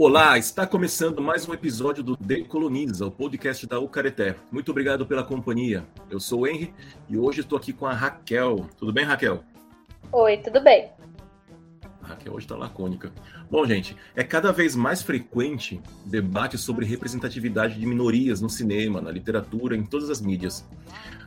[0.00, 4.36] Olá, está começando mais um episódio do Decoloniza, o podcast da Ucareté.
[4.52, 5.84] Muito obrigado pela companhia.
[6.08, 6.72] Eu sou o Henry
[7.08, 8.68] e hoje estou aqui com a Raquel.
[8.78, 9.42] Tudo bem, Raquel?
[10.12, 10.92] Oi, tudo bem.
[12.00, 13.12] A Raquel hoje está lacônica.
[13.50, 19.10] Bom, gente, é cada vez mais frequente debate sobre representatividade de minorias no cinema, na
[19.10, 20.64] literatura, em todas as mídias.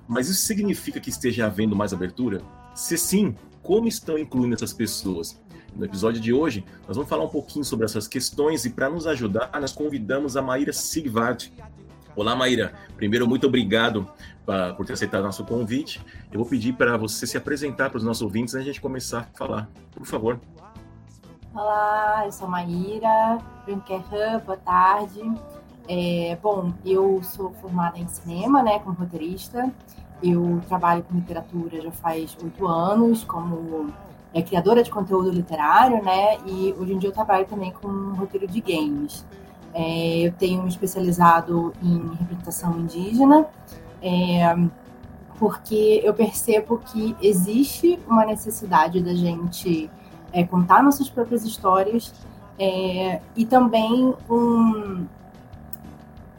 [0.07, 2.41] Mas isso significa que esteja havendo mais abertura?
[2.73, 5.37] Se sim, como estão incluindo essas pessoas?
[5.75, 9.07] No episódio de hoje, nós vamos falar um pouquinho sobre essas questões e para nos
[9.07, 11.49] ajudar, nós convidamos a Maíra Sigvart.
[12.15, 12.73] Olá, Maíra.
[12.97, 14.07] Primeiro, muito obrigado
[14.45, 16.01] pra, por ter aceitado nosso convite.
[16.31, 18.81] Eu vou pedir para você se apresentar para os nossos ouvintes antes de a gente
[18.81, 19.69] começar a falar.
[19.95, 20.39] Por favor.
[21.53, 25.21] Olá, eu sou Maíra Brunkerhan, boa tarde.
[25.87, 29.71] É, bom, eu sou formada em cinema, né, como roteirista.
[30.21, 33.91] Eu trabalho com literatura já faz oito anos, como
[34.33, 36.37] é criadora de conteúdo literário, né?
[36.45, 39.25] E hoje em dia eu trabalho também com roteiro de games.
[39.73, 43.45] É, eu tenho me especializado em representação indígena,
[44.01, 44.55] é,
[45.37, 49.89] porque eu percebo que existe uma necessidade da gente
[50.31, 52.13] é, contar nossas próprias histórias
[52.59, 55.05] é, e também um,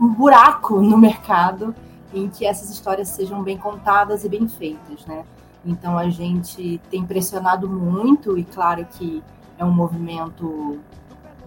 [0.01, 1.75] um buraco no mercado
[2.13, 5.25] em que essas histórias sejam bem contadas e bem feitas, né?
[5.65, 9.23] Então a gente tem pressionado muito, e claro que
[9.59, 10.79] é um movimento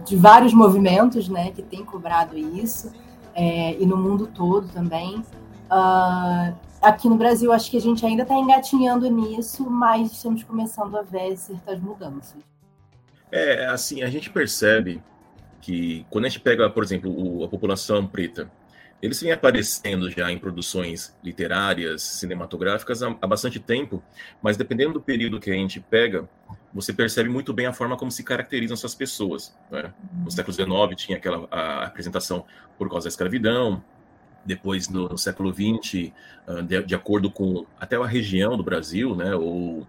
[0.04, 2.92] de vários movimentos né, que tem cobrado isso,
[3.34, 5.22] é, e no mundo todo também.
[5.70, 10.96] Uh, aqui no Brasil, acho que a gente ainda está engatinhando nisso, mas estamos começando
[10.96, 12.36] a ver certas mudanças.
[13.30, 15.02] É, assim, a gente percebe
[15.60, 18.50] que quando a gente pega, por exemplo, o, a população preta,
[19.00, 24.02] eles vêm aparecendo já em produções literárias, cinematográficas há, há, bastante tempo,
[24.42, 26.28] mas dependendo do período que a gente pega,
[26.72, 29.54] você percebe muito bem a forma como se caracterizam essas pessoas.
[29.70, 29.92] Né?
[30.24, 32.44] No século XIX tinha aquela a apresentação
[32.78, 33.82] por causa da escravidão,
[34.44, 36.12] depois no, no século XX,
[36.46, 39.86] uh, de, de, acordo com até a região do Brasil, né, ou,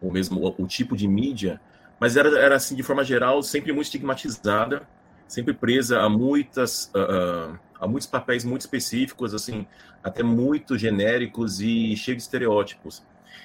[0.00, 1.60] ou mesmo o, o tipo de mídia,
[1.98, 4.86] mas era, era assim de forma geral sempre muito estigmatizada,
[5.26, 9.66] sempre presa a muitas uh, há muitos papéis muito específicos, assim,
[10.02, 13.02] até muito genéricos e cheios de estereótipos.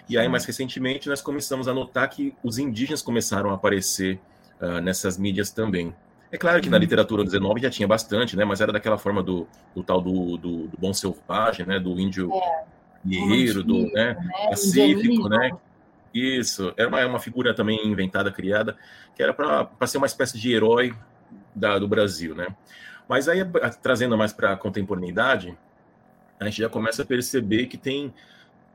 [0.07, 4.19] E aí, mais recentemente, nós começamos a notar que os indígenas começaram a aparecer
[4.61, 5.93] uh, nessas mídias também.
[6.31, 6.81] É claro que na uhum.
[6.81, 8.45] literatura do 19 já tinha bastante, né?
[8.45, 11.79] Mas era daquela forma do, do tal do, do, do, bom selvagem, né?
[11.79, 12.63] Do índio é,
[13.05, 14.13] guerreiro, do né?
[14.13, 14.29] né?
[14.49, 15.51] pacífico, né?
[16.13, 18.77] Isso, era uma, uma figura também inventada, criada,
[19.15, 20.93] que era para ser uma espécie de herói
[21.55, 22.47] da, do Brasil, né?
[23.07, 23.39] Mas aí,
[23.81, 25.57] trazendo mais para a contemporaneidade,
[26.39, 28.13] a gente já começa a perceber que tem.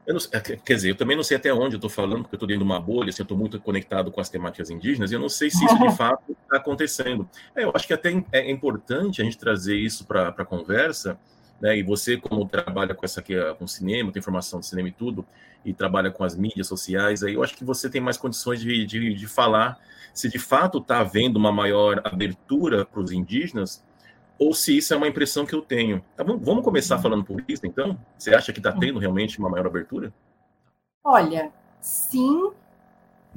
[0.07, 0.19] Não,
[0.65, 2.65] quer dizer, eu também não sei até onde eu estou falando, porque eu estou dentro
[2.65, 5.29] de uma bolha, assim, eu estou muito conectado com as temáticas indígenas, e eu não
[5.29, 7.29] sei se isso de fato está acontecendo.
[7.57, 11.19] É, eu acho que até é importante a gente trazer isso para a conversa,
[11.61, 11.77] né?
[11.77, 15.27] E você, como trabalha com essa aqui, com cinema, tem formação de cinema e tudo,
[15.65, 18.87] e trabalha com as mídias sociais, aí eu acho que você tem mais condições de,
[18.87, 19.81] de, de falar
[20.17, 23.85] se de fato está havendo uma maior abertura para os indígenas
[24.39, 26.03] ou se isso é uma impressão que eu tenho.
[26.17, 26.39] Tá bom?
[26.39, 27.99] Vamos começar falando por isso, então?
[28.17, 30.11] Você acha que está tendo realmente uma maior abertura?
[31.05, 32.51] Olha, sim,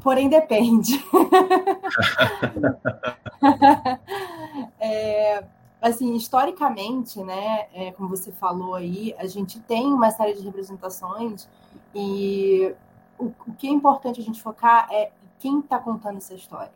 [0.01, 1.05] porém depende.
[4.79, 5.43] é,
[5.81, 11.45] assim, historicamente, né, é, como você falou aí, a gente tem uma série de representações
[11.93, 12.73] e
[13.17, 16.71] o, o que é importante a gente focar é quem está contando essa história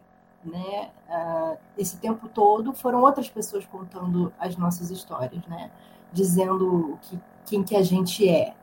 [0.46, 0.90] né?
[1.10, 5.72] Uh, esse tempo todo foram outras pessoas contando as nossas histórias, né?
[6.12, 8.54] Dizendo que, quem que a gente é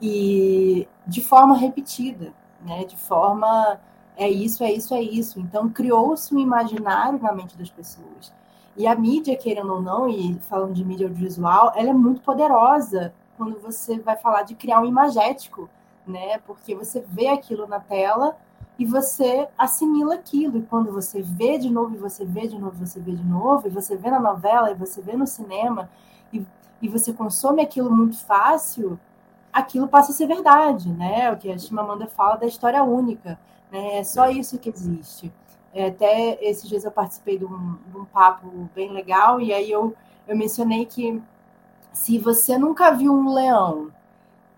[0.00, 2.32] e de forma repetida,
[2.62, 2.84] né?
[2.84, 3.80] De forma
[4.16, 5.38] é isso, é isso, é isso.
[5.40, 8.32] Então criou-se um imaginário na mente das pessoas.
[8.76, 13.12] E a mídia, querendo ou não, e falando de mídia audiovisual, ela é muito poderosa
[13.36, 15.68] quando você vai falar de criar um imagético,
[16.06, 16.38] né?
[16.46, 18.36] Porque você vê aquilo na tela
[18.78, 20.58] e você assimila aquilo.
[20.58, 23.66] E quando você vê de novo, e você vê de novo, você vê de novo,
[23.66, 25.90] e você vê na novela, e você vê no cinema,
[26.32, 26.46] e,
[26.80, 28.98] e você consome aquilo muito fácil,
[29.52, 31.32] aquilo passa a ser verdade, né?
[31.32, 33.38] O que a Chimamanda fala da história única,
[33.70, 33.98] né?
[33.98, 35.32] É só isso que existe.
[35.74, 39.70] É, até esses dias eu participei de um, de um papo bem legal, e aí
[39.70, 39.94] eu,
[40.26, 41.20] eu mencionei que
[41.92, 43.92] se você nunca viu um leão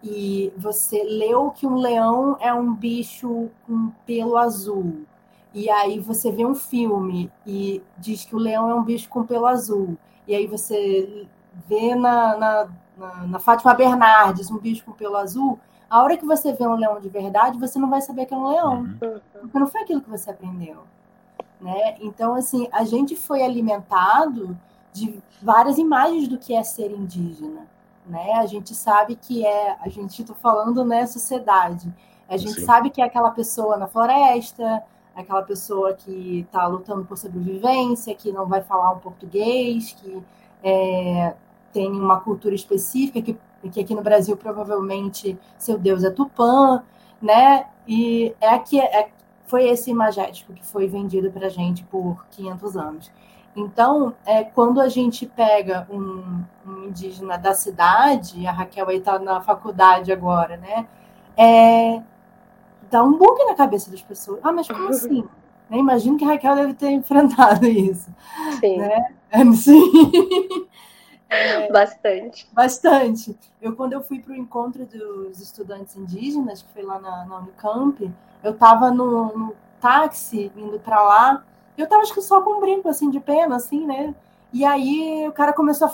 [0.02, 5.04] e você leu que um leão é um bicho com pelo azul,
[5.52, 9.24] e aí você vê um filme e diz que o leão é um bicho com
[9.24, 11.26] pelo azul, e aí você
[11.68, 15.58] vê na, na, na, na Fátima Bernardes um bicho com pelo azul,
[15.88, 18.36] a hora que você vê um leão de verdade, você não vai saber que é
[18.36, 19.20] um leão, uhum.
[19.40, 20.84] porque não foi aquilo que você aprendeu.
[21.60, 21.96] né?
[22.00, 24.56] Então, assim, a gente foi alimentado
[24.92, 27.66] de várias imagens do que é ser indígena,
[28.06, 28.32] né?
[28.34, 31.92] A gente sabe que é, a gente está falando, né, sociedade.
[32.28, 32.64] A gente Sim.
[32.64, 34.82] sabe que é aquela pessoa na floresta,
[35.14, 40.22] aquela pessoa que está lutando por sobrevivência, que não vai falar um português, que
[40.62, 41.34] é,
[41.72, 43.36] tem uma cultura específica, que,
[43.70, 46.82] que aqui no Brasil provavelmente seu Deus é Tupã,
[47.20, 47.66] né?
[47.86, 49.10] E é que é,
[49.46, 53.10] foi esse imagético que foi vendido para a gente por 500 anos.
[53.60, 59.18] Então, é, quando a gente pega um, um indígena da cidade, a Raquel aí está
[59.18, 60.86] na faculdade agora, né?
[61.36, 62.02] É,
[62.90, 64.40] dá um bug na cabeça das pessoas.
[64.42, 65.22] Ah, mas como assim?
[65.68, 65.78] Né?
[65.78, 68.10] Imagino que a Raquel deve ter enfrentado isso.
[68.58, 68.78] Sim.
[68.78, 69.14] Né?
[69.54, 70.68] Sim.
[71.28, 72.48] É, bastante.
[72.52, 73.38] Bastante.
[73.62, 77.38] Eu, quando eu fui para o encontro dos estudantes indígenas, que foi lá na, na
[77.38, 78.10] Unicamp,
[78.42, 81.44] eu estava no, no, táxi indo para lá,
[81.76, 84.14] eu estava acho que só com um brinco assim de pena, assim, né?
[84.52, 85.90] E aí o cara começou a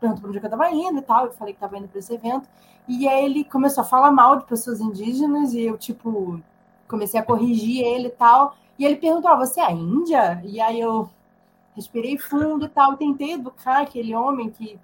[0.00, 2.12] perguntar para onde eu estava indo e tal, eu falei que estava indo para esse
[2.12, 2.48] evento,
[2.88, 6.40] e aí ele começou a falar mal de pessoas indígenas, e eu, tipo,
[6.88, 10.42] comecei a corrigir ele e tal, e ele perguntou, ah, você é índia?
[10.44, 11.08] E aí eu
[11.76, 14.78] respirei fundo e tal, tentei educar aquele homem que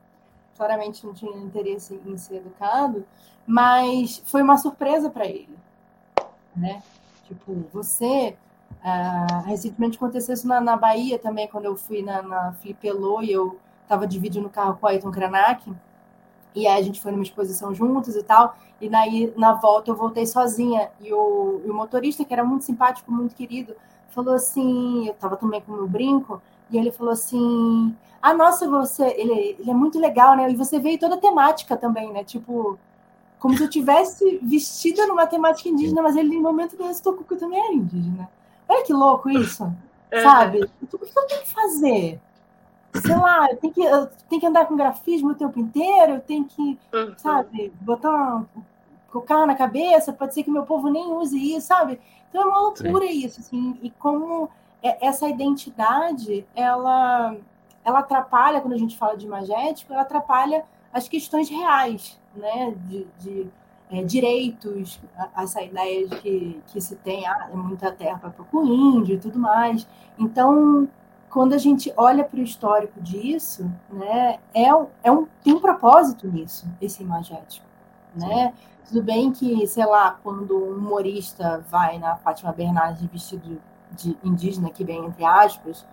[0.57, 3.05] claramente não tinha interesse em ser educado,
[3.47, 5.57] mas foi uma surpresa para ele,
[6.55, 6.83] né?
[7.27, 8.37] Tipo, você.
[8.87, 13.21] Uh, recentemente aconteceu isso na, na, Bahia também, quando eu fui na, na Felipe Elô
[13.21, 15.73] e eu estava dividindo o carro com o Ayrton Krenak.
[16.55, 18.56] E aí a gente foi numa exposição juntos e tal.
[18.81, 20.88] E daí, na volta, eu voltei sozinha.
[21.00, 23.75] E o, e o motorista, que era muito simpático, muito querido,
[24.11, 26.41] falou assim: eu estava também com o meu brinco.
[26.71, 27.93] E ele falou assim:
[28.23, 30.49] Ah, nossa, você, ele, ele é muito legal, né?
[30.49, 32.23] E você veio toda temática também, né?
[32.23, 32.79] Tipo,
[33.41, 37.35] como se eu tivesse vestida numa temática indígena, mas ele, em momento nenhum, tocou que
[37.35, 38.31] eu também era indígena.
[38.69, 39.73] Olha que louco isso,
[40.11, 40.23] é.
[40.23, 40.65] sabe?
[40.83, 42.21] O que eu tenho que fazer?
[42.95, 46.21] Sei lá, eu tenho que, eu tenho que andar com grafismo o tempo inteiro, eu
[46.21, 47.15] tenho que, uhum.
[47.17, 48.47] sabe, botar um,
[49.11, 52.01] colocar na cabeça, pode ser que meu povo nem use isso, sabe?
[52.29, 53.27] Então é uma loucura Sim.
[53.27, 54.49] isso, assim, e como
[54.83, 57.37] é, essa identidade, ela,
[57.85, 63.07] ela atrapalha, quando a gente fala de imagético, ela atrapalha as questões reais, né, de,
[63.19, 63.51] de
[63.91, 65.00] é, direitos,
[65.37, 69.19] essa ideia de que, que se tem ah, é muita terra para o índio e
[69.19, 69.87] tudo mais.
[70.19, 70.88] Então,
[71.31, 74.69] quando a gente olha para o histórico disso, né, é,
[75.05, 77.67] é um, tem um propósito nisso, esse imagético.
[78.15, 78.55] Né?
[78.88, 83.61] Tudo bem que, sei lá, quando um humorista vai na Fátima Bernardes vestido
[83.93, 85.85] de indígena, que bem entre aspas,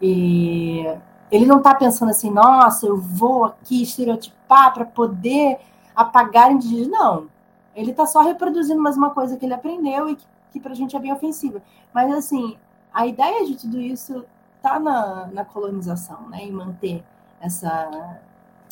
[0.00, 0.84] e
[1.30, 5.58] ele não está pensando assim, nossa, eu vou aqui estereotipar para poder
[5.94, 6.98] apagar indígena.
[6.98, 7.35] Não.
[7.76, 10.74] Ele está só reproduzindo mais uma coisa que ele aprendeu e que, que para a
[10.74, 11.62] gente é bem ofensiva.
[11.92, 12.56] Mas, assim,
[12.92, 14.24] a ideia de tudo isso
[14.56, 16.42] está na, na colonização, né?
[16.42, 17.04] Em manter
[17.38, 18.18] essa,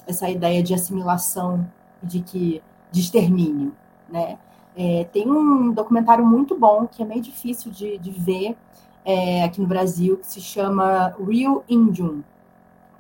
[0.06, 1.71] essa ideia de assimilação,
[2.03, 3.75] de que de extermínio,
[4.09, 4.39] né?
[4.77, 8.57] É, tem um documentário muito bom que é meio difícil de, de ver
[9.05, 12.23] é, aqui no Brasil que se chama Real Indian,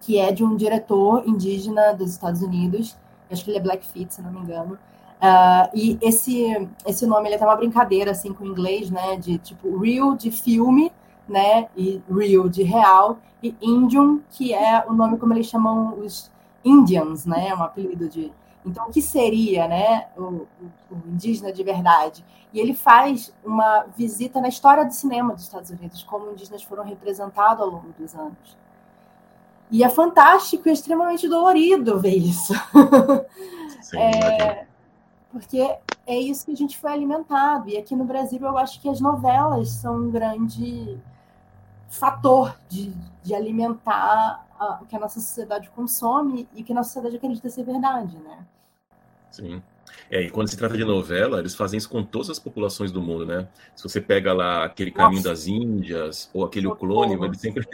[0.00, 2.96] que é de um diretor indígena dos Estados Unidos.
[3.30, 4.78] Acho que ele é Blackfeet, se não me engano.
[5.24, 9.16] Uh, e esse esse nome ele é até uma brincadeira assim com o inglês, né?
[9.16, 10.92] De tipo real de filme,
[11.26, 11.66] né?
[11.74, 16.30] E real de real e Indian que é o nome como eles chamam os
[16.62, 17.48] Indians, né?
[17.48, 18.30] É um apelido de
[18.66, 20.46] então, o que seria né, o,
[20.90, 22.24] o, indígena de verdade?
[22.50, 26.82] E ele faz uma visita na história do cinema dos Estados Unidos, como indígenas foram
[26.82, 28.56] representados ao longo dos anos.
[29.70, 32.54] E é fantástico e extremamente dolorido ver isso.
[33.82, 34.66] Sim, é,
[35.34, 35.58] porque
[36.06, 37.68] é isso que a gente foi alimentado.
[37.68, 40.96] E aqui no Brasil, eu acho que as novelas são um grande
[41.88, 46.76] fator de, de alimentar a, o que a nossa sociedade consome e o que a
[46.76, 48.46] nossa sociedade acredita ser verdade, né?
[49.28, 49.60] Sim.
[50.08, 53.02] É, e quando se trata de novela, eles fazem isso com todas as populações do
[53.02, 53.48] mundo, né?
[53.74, 55.30] Se você pega lá aquele Caminho Nossa.
[55.30, 57.66] das Índias ou aquele O Clone, eles sempre,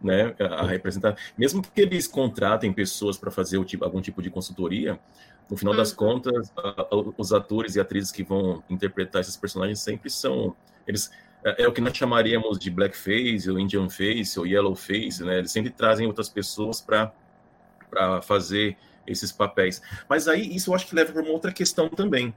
[0.00, 4.98] né, a representar, mesmo que eles contratem pessoas para fazer tipo, algum tipo de consultoria,
[5.50, 5.96] no final das uhum.
[5.96, 6.52] contas,
[7.16, 10.54] os atores e atrizes que vão interpretar esses personagens sempre são,
[10.86, 11.10] eles
[11.44, 15.38] é, é o que nós chamaríamos de blackface, ou Indian face, ou yellow face, né?
[15.38, 17.12] Eles sempre trazem outras pessoas para
[17.88, 18.76] para fazer
[19.06, 19.80] esses papéis.
[20.06, 22.34] Mas aí isso eu acho que leva para uma outra questão também.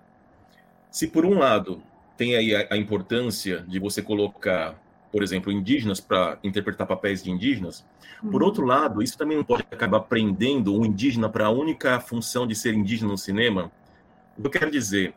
[0.90, 1.84] Se por um lado
[2.16, 4.81] tem aí a, a importância de você colocar,
[5.12, 7.86] por exemplo, indígenas para interpretar papéis de indígenas,
[8.22, 8.48] por uhum.
[8.48, 12.56] outro lado, isso também não pode acabar prendendo um indígena para a única função de
[12.56, 13.72] ser indígena no cinema.
[14.38, 15.14] O que eu quero dizer,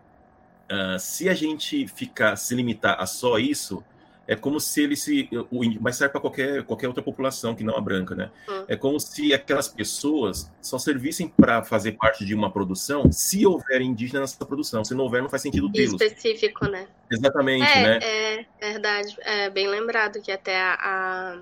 [0.71, 3.85] uh, se a gente ficar se limitar a só isso,
[4.27, 5.29] é como se ele se.
[5.51, 8.31] O, mas serve para qualquer, qualquer outra população que não a branca, né?
[8.49, 8.65] Hum.
[8.69, 13.83] É como se aquelas pessoas só servissem para fazer parte de uma produção se houver
[13.83, 14.85] indígena nessa produção.
[14.85, 16.01] Se não houver, não faz sentido tê-los.
[16.01, 16.89] Específico, né?
[17.11, 17.99] Exatamente, é, né?
[18.03, 19.17] É, é verdade.
[19.21, 20.79] É bem lembrado que até a.
[20.81, 21.39] a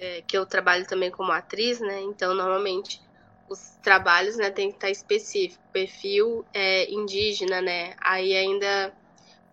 [0.00, 2.00] é, que eu trabalho também como atriz, né?
[2.00, 3.00] Então, normalmente
[3.48, 7.94] os trabalhos né, tem que estar específico, perfil é, indígena, né?
[8.00, 8.92] Aí ainda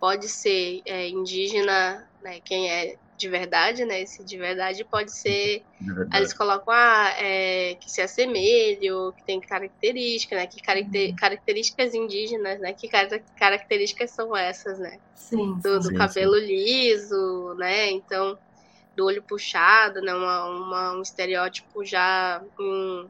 [0.00, 2.40] pode ser é, indígena, né?
[2.44, 4.00] Quem é de verdade, né?
[4.00, 5.62] Esse de verdade pode ser.
[5.80, 6.16] Verdade.
[6.16, 10.46] Eles colocam ah, é, que se assemelha, ou que tem características, né?
[10.46, 11.16] Que caracter, uhum.
[11.16, 12.72] características indígenas, né?
[12.72, 12.88] Que
[13.36, 14.98] características são essas, né?
[15.14, 16.46] Sim, do, do sim, cabelo sim.
[16.46, 17.90] liso, né?
[17.90, 18.38] Então,
[18.96, 20.14] do olho puxado, né?
[20.14, 22.42] Uma, uma um estereótipo já.
[22.58, 23.06] Um,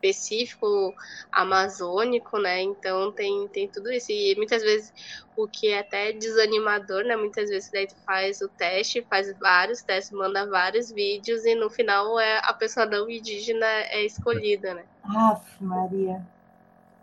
[0.00, 0.94] específico
[1.30, 2.62] amazônico, né?
[2.62, 4.10] Então tem, tem tudo isso.
[4.10, 4.92] E muitas vezes
[5.36, 7.16] o que é até desanimador, né?
[7.16, 11.68] Muitas vezes daí tu faz o teste, faz vários testes, manda vários vídeos e no
[11.68, 14.84] final é a pessoa não indígena é escolhida, né?
[15.04, 16.20] Aff, Maria.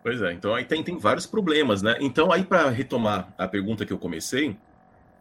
[0.04, 1.98] Pois é, então aí tem, tem vários problemas, né?
[2.00, 4.58] Então aí para retomar a pergunta que eu comecei,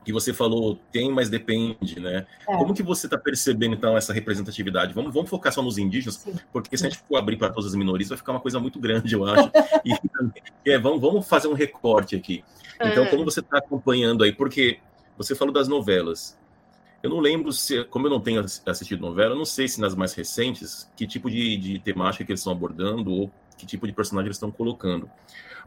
[0.07, 2.25] que você falou tem, mas depende, né?
[2.49, 2.57] É.
[2.57, 4.95] Como que você está percebendo, então, essa representatividade?
[4.95, 6.33] Vamos, vamos focar só nos indígenas, Sim.
[6.53, 8.79] porque se a gente for abrir para todas as minorias, vai ficar uma coisa muito
[8.79, 9.51] grande, eu acho.
[9.85, 9.91] e
[10.71, 12.45] é, vamos, vamos fazer um recorte aqui.
[12.81, 13.07] Então, é.
[13.09, 14.33] como você está acompanhando aí?
[14.33, 14.79] Porque
[15.19, 16.39] você falou das novelas.
[17.03, 19.97] Eu não lembro se, como eu não tenho assistido novela, eu não sei se nas
[19.97, 23.93] mais recentes, que tipo de, de temática que eles estão abordando ou que tipo de
[23.93, 25.11] personagem eles estão colocando.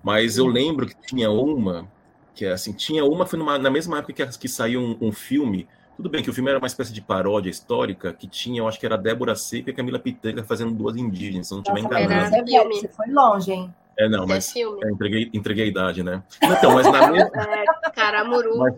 [0.01, 1.91] Mas eu lembro que tinha uma
[2.33, 5.11] que é assim, tinha uma, foi numa, na mesma época que, que saiu um, um,
[5.11, 5.67] filme,
[5.97, 8.79] tudo bem que o filme era uma espécie de paródia histórica, que tinha, eu acho
[8.79, 12.35] que era Débora Seca e Camila Pitanga fazendo duas indígenas, se não estiver enganado.
[12.71, 13.73] Você foi longe, hein?
[13.97, 16.23] É, não, mas é entreguei, entreguei a idade, né?
[16.41, 17.29] Então, mas na mesma...
[17.85, 18.57] É, Caramuru.
[18.57, 18.75] Mas,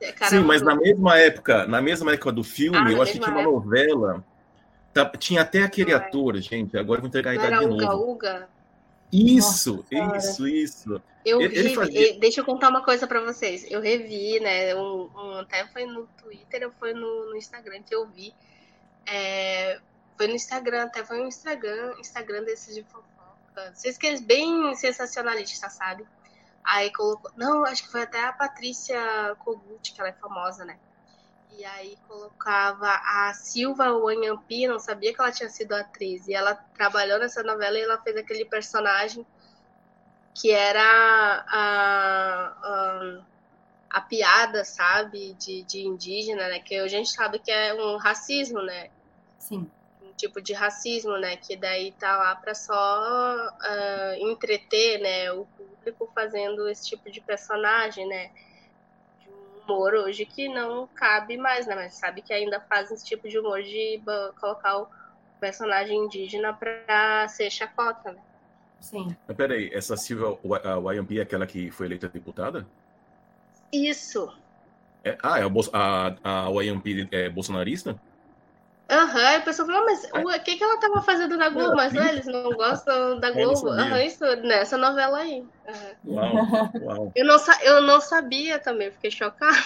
[0.00, 3.18] é, sim, mas na mesma época, na mesma época do filme, ah, eu acho que
[3.18, 4.22] tinha uma novela,
[4.92, 7.74] tá, tinha até aquele ator, gente, agora eu vou entregar a idade de novo.
[7.74, 8.48] Uga, Uga.
[9.12, 11.02] Isso, Nossa, isso, isso.
[11.24, 12.18] Eu ele, vi, fazia...
[12.18, 13.64] deixa eu contar uma coisa para vocês.
[13.70, 14.74] Eu revi, né?
[14.74, 18.34] Um, um, até foi no Twitter, foi no, no Instagram que eu vi.
[19.06, 19.78] É,
[20.16, 23.72] foi no Instagram, até foi um Instagram, Instagram desses de fofoca.
[23.74, 26.04] Vocês que é bem sensacionalista, sabe?
[26.64, 27.30] Aí colocou.
[27.36, 30.78] Não, acho que foi até a Patrícia Kogut, que ela é famosa, né?
[31.58, 36.26] E aí colocava a Silva Wanhampi, não sabia que ela tinha sido atriz.
[36.26, 39.26] E ela trabalhou nessa novela e ela fez aquele personagem
[40.34, 40.82] que era
[41.46, 43.22] a, a,
[43.90, 46.58] a piada, sabe, de, de indígena, né?
[46.58, 48.90] Que a gente sabe que é um racismo, né?
[49.38, 49.70] Sim.
[50.02, 51.36] Um tipo de racismo, né?
[51.36, 55.30] Que daí tá lá para só uh, entreter, né?
[55.32, 58.30] O público fazendo esse tipo de personagem, né?
[59.66, 61.74] Humor hoje que não cabe mais, né?
[61.74, 64.00] Mas sabe que ainda fazem esse tipo de humor de
[64.40, 64.88] colocar o
[65.40, 68.20] personagem indígena para ser chacota, né?
[68.80, 69.16] Sim.
[69.26, 70.36] Mas peraí, essa Silvia
[70.92, 72.66] YMP é aquela que foi eleita deputada?
[73.72, 74.32] Isso.
[75.04, 77.98] É, ah, é a, a, a YMP é bolsonarista?
[78.90, 80.38] Aham, uhum, a pessoa falou, mas o é.
[80.38, 81.74] que, que ela tava fazendo na Globo?
[81.76, 83.68] Mas né, eles não gostam da Globo.
[83.68, 85.40] Aham, uhum, isso, nessa novela aí.
[85.66, 85.96] Uhum.
[86.04, 86.34] Uau,
[86.78, 87.12] uau.
[87.14, 89.56] Eu, não, eu não sabia também, fiquei chocada.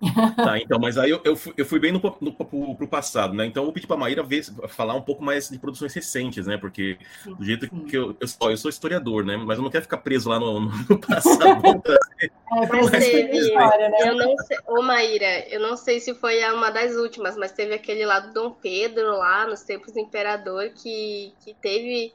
[0.36, 3.34] Tá, então, mas aí eu, eu, fui, eu fui bem no, no, pro, pro passado,
[3.34, 3.46] né?
[3.46, 6.56] Então eu vou pedir pra Maíra ver, falar um pouco mais de produções recentes, né?
[6.56, 7.84] Porque sim, do jeito sim.
[7.84, 9.36] que eu, eu, sou, eu sou historiador, né?
[9.36, 11.82] Mas eu não quero ficar preso lá no, no passado.
[12.22, 13.98] é, mas teve, história, né?
[14.08, 17.74] Eu não sei, ô Maíra, eu não sei se foi uma das últimas, mas teve
[17.74, 22.14] aquele lá do Dom Pedro lá, nos tempos do Imperador, que, que teve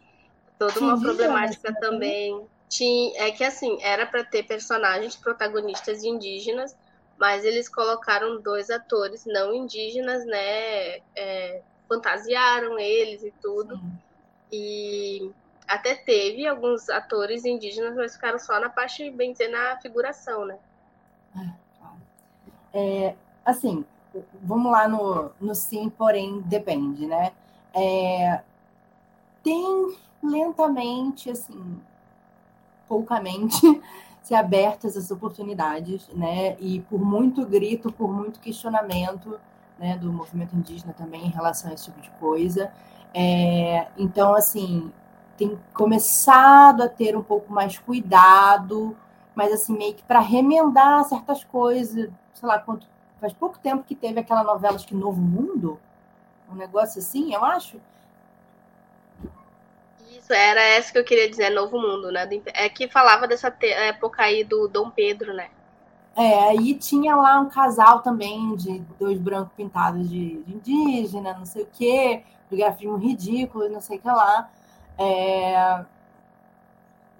[0.58, 2.46] toda uma problemática também.
[2.68, 6.76] Tinha, é que assim, era para ter personagens protagonistas indígenas
[7.18, 10.98] mas eles colocaram dois atores não indígenas, né?
[11.16, 13.78] É, fantasiaram eles e tudo.
[13.78, 13.98] Sim.
[14.52, 15.32] E
[15.68, 20.58] até teve alguns atores indígenas, mas ficaram só na parte, bem dizer, na figuração, né?
[22.74, 23.86] É, assim,
[24.44, 27.32] vamos lá no, no sim, porém depende, né?
[27.74, 28.42] É,
[29.44, 31.82] tem lentamente, assim,
[32.88, 33.56] poucamente,
[34.26, 36.58] ser abertas essas oportunidades, né?
[36.60, 39.40] E por muito grito, por muito questionamento,
[39.78, 42.72] né, do movimento indígena também em relação a esse tipo de coisa.
[43.14, 44.92] É, então, assim,
[45.38, 48.98] tem começado a ter um pouco mais cuidado,
[49.36, 52.88] mas assim meio que para remendar certas coisas, sei lá, quanto
[53.22, 55.80] faz pouco tempo que teve aquela novela acho que Novo Mundo,
[56.52, 57.80] um negócio assim, eu acho
[60.26, 62.28] isso, era essa que eu queria dizer, Novo Mundo, né?
[62.54, 65.50] É que falava dessa época aí do Dom Pedro, né?
[66.16, 71.46] É, aí tinha lá um casal também de dois brancos pintados de, de indígena, não
[71.46, 74.50] sei o quê, do grafismo ridículo, não sei o que lá.
[74.98, 75.86] É,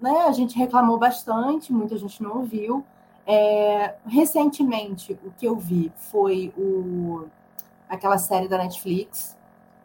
[0.00, 2.84] né, a gente reclamou bastante, muita gente não ouviu.
[3.26, 7.26] É, recentemente, o que eu vi foi o,
[7.88, 9.36] aquela série da Netflix,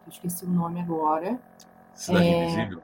[0.05, 1.37] eu esqueci o nome agora.
[1.93, 2.81] Cidade é, Invisível.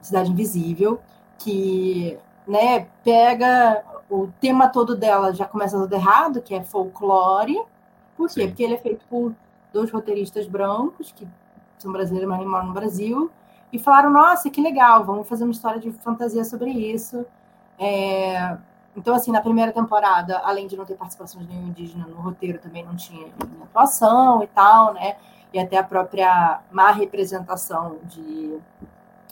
[0.00, 1.00] Cidade Invisível,
[1.38, 7.62] que né, pega o tema todo dela, já começa tudo errado, que é folclore.
[8.16, 8.42] Por quê?
[8.42, 8.46] Sim.
[8.48, 9.32] Porque ele é feito por
[9.72, 11.26] dois roteiristas brancos, que
[11.78, 13.30] são brasileiros, mas moram no Brasil,
[13.72, 17.24] e falaram: nossa, que legal, vamos fazer uma história de fantasia sobre isso.
[17.78, 18.56] É...
[18.96, 22.58] Então, assim, na primeira temporada, além de não ter participação de nenhum indígena no roteiro,
[22.58, 23.28] também não tinha
[23.62, 25.16] atuação e tal, né?
[25.52, 28.58] E até a própria má representação de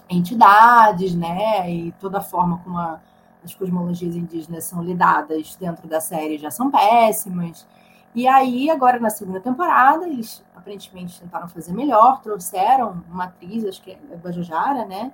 [0.08, 1.70] entidades, né?
[1.70, 3.00] E toda a forma como a,
[3.44, 7.66] as cosmologias indígenas são lidadas dentro da série já são péssimas.
[8.14, 13.82] E aí, agora na segunda temporada, eles aparentemente tentaram fazer melhor, trouxeram uma atriz, acho
[13.82, 15.12] que é a Guajajara, né?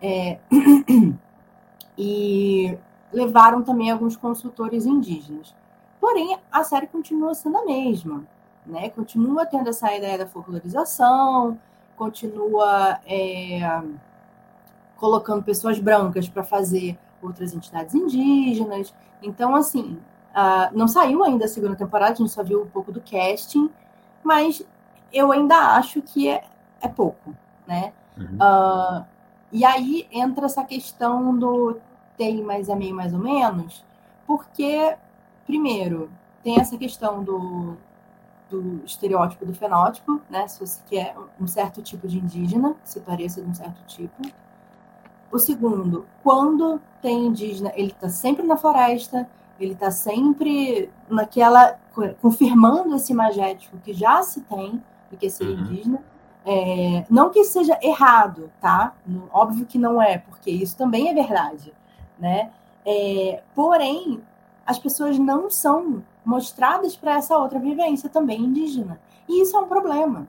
[0.00, 0.38] É...
[1.96, 2.78] e
[3.12, 5.54] levaram também alguns consultores indígenas.
[6.00, 8.24] Porém, a série continua sendo a mesma,
[8.66, 8.90] né?
[8.90, 11.58] Continua tendo essa ideia da folclorização,
[11.96, 13.60] continua é...
[14.96, 18.94] colocando pessoas brancas para fazer outras entidades indígenas.
[19.22, 19.98] Então, assim,
[20.34, 23.70] Uh, não saiu ainda a segunda temporada, a gente só viu um pouco do casting,
[24.20, 24.60] mas
[25.12, 26.42] eu ainda acho que é,
[26.80, 27.92] é pouco, né?
[28.18, 28.36] Uhum.
[28.36, 29.04] Uh,
[29.52, 31.78] e aí entra essa questão do
[32.16, 33.84] tem, mas é meio mais ou menos,
[34.26, 34.96] porque,
[35.46, 36.10] primeiro,
[36.42, 37.76] tem essa questão do,
[38.50, 40.48] do estereótipo do fenótipo, né?
[40.48, 44.20] Se você quer um certo tipo de indígena, se pareça de um certo tipo.
[45.30, 51.78] O segundo, quando tem indígena, ele está sempre na floresta, ele está sempre naquela
[52.20, 55.60] confirmando esse imagético que já se tem do que é ser uhum.
[55.60, 56.02] indígena.
[56.46, 58.94] É, não que seja errado, tá?
[59.32, 61.72] Óbvio que não é, porque isso também é verdade,
[62.18, 62.50] né?
[62.84, 64.20] É, porém,
[64.66, 69.00] as pessoas não são mostradas para essa outra vivência também indígena.
[69.28, 70.26] E isso é um problema.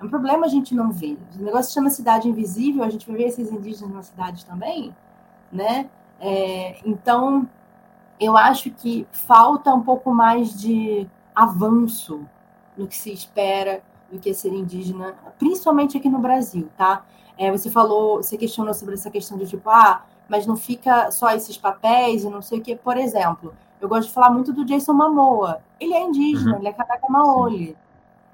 [0.00, 1.18] É um problema a gente não ver.
[1.38, 4.96] O negócio chama cidade invisível, a gente vai ver esses indígenas na cidade também,
[5.52, 5.90] né?
[6.18, 7.46] É, então,
[8.18, 12.26] eu acho que falta um pouco mais de avanço
[12.76, 17.04] no que se espera do que é ser indígena, principalmente aqui no Brasil, tá?
[17.36, 21.30] É, você falou, você questionou sobre essa questão de tipo, ah, mas não fica só
[21.30, 22.76] esses papéis e não sei o que.
[22.76, 25.60] Por exemplo, eu gosto de falar muito do Jason Momoa.
[25.78, 26.58] Ele é indígena, uhum.
[26.58, 27.76] ele é Kanaka Maoli.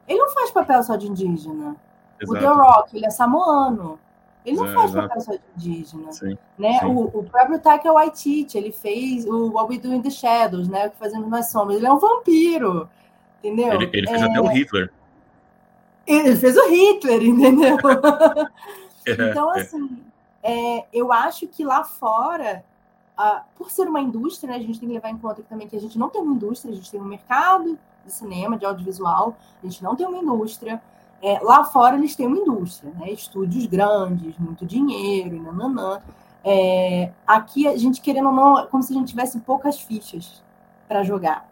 [0.09, 1.77] Ele não faz papel só de indígena.
[2.21, 2.39] Exato.
[2.39, 3.99] O The Rock, ele é samoano.
[4.45, 6.13] Ele não é, faz papel só de indígena.
[6.13, 6.79] Sim, né?
[6.79, 6.87] Sim.
[6.87, 10.87] O, o próprio Taika Waititi, ele fez o What We Do in the Shadows, né?
[10.87, 11.79] O que fazemos nas sombras.
[11.79, 12.89] Ele é um vampiro,
[13.39, 13.73] entendeu?
[13.75, 14.25] Ele, ele fez é...
[14.25, 14.93] até o Hitler.
[16.07, 17.77] Ele fez o Hitler, entendeu?
[19.05, 19.61] é, então, é.
[19.61, 20.05] assim,
[20.43, 22.65] é, eu acho que lá fora,
[23.57, 25.81] por ser uma indústria, né, a gente tem que levar em conta também que a
[25.81, 29.67] gente não tem uma indústria, a gente tem um mercado de cinema, de audiovisual, a
[29.67, 30.81] gente não tem uma indústria.
[31.23, 33.11] É, lá fora eles têm uma indústria, né?
[33.11, 36.01] estúdios grandes, muito dinheiro, e nananã.
[36.45, 40.43] É, aqui a gente querendo ou não, é como se a gente tivesse poucas fichas
[40.87, 41.49] para jogar.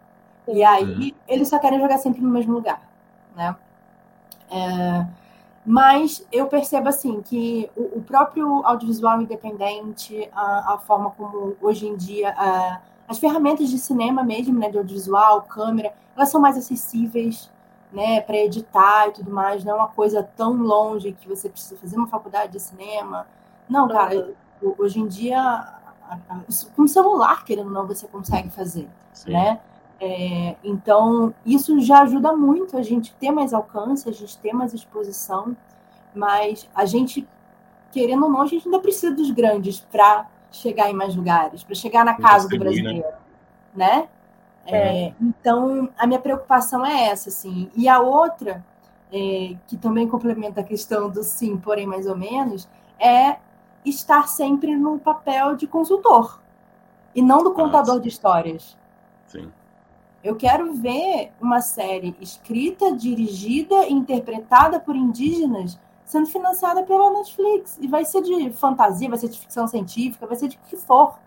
[0.46, 1.12] E aí uhum.
[1.26, 2.80] eles só querem jogar sempre no mesmo lugar,
[3.34, 3.56] né?
[4.50, 5.06] É,
[5.64, 11.86] mas eu percebo assim que o, o próprio audiovisual independente, a, a, forma como hoje
[11.86, 16.56] em dia a, as ferramentas de cinema mesmo, né, de audiovisual, câmera, elas são mais
[16.56, 17.50] acessíveis
[17.92, 21.76] né, para editar e tudo mais, não é uma coisa tão longe que você precisa
[21.76, 23.26] fazer uma faculdade de cinema.
[23.68, 24.32] Não, cara,
[24.78, 25.80] hoje em dia,
[26.74, 29.32] com um celular, querendo ou não, você consegue fazer, Sim.
[29.32, 29.60] né?
[30.00, 34.74] É, então, isso já ajuda muito a gente ter mais alcance, a gente ter mais
[34.74, 35.56] exposição,
[36.14, 37.26] mas a gente,
[37.92, 41.74] querendo ou não, a gente ainda precisa dos grandes para chegar em mais lugares, para
[41.74, 42.58] chegar na casa do né?
[42.58, 43.08] brasileiro,
[43.74, 44.08] né?
[44.66, 47.70] É, então, a minha preocupação é essa, assim.
[47.76, 48.64] E a outra,
[49.12, 53.36] é, que também complementa a questão do sim, porém mais ou menos, é
[53.84, 56.40] estar sempre no papel de consultor
[57.14, 58.76] e não do contador ah, de histórias.
[59.26, 59.52] Sim.
[60.22, 67.78] Eu quero ver uma série escrita, dirigida e interpretada por indígenas sendo financiada pela Netflix.
[67.80, 71.18] E vai ser de fantasia, vai ser de ficção científica, vai ser de que for.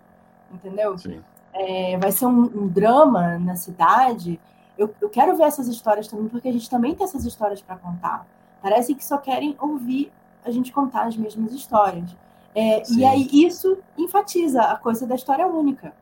[0.52, 0.98] Entendeu?
[0.98, 1.22] Sim
[1.58, 4.40] é, vai ser um, um, drama na cidade.
[4.78, 7.76] Eu, eu quero ver essas histórias também, porque a gente também tem essas histórias para
[7.78, 8.26] contar.
[8.62, 10.12] Parece que só querem ouvir
[10.46, 12.16] a gente contar as mesmas histórias.
[12.56, 15.94] É, e aí isso enfatiza a coisa da história única.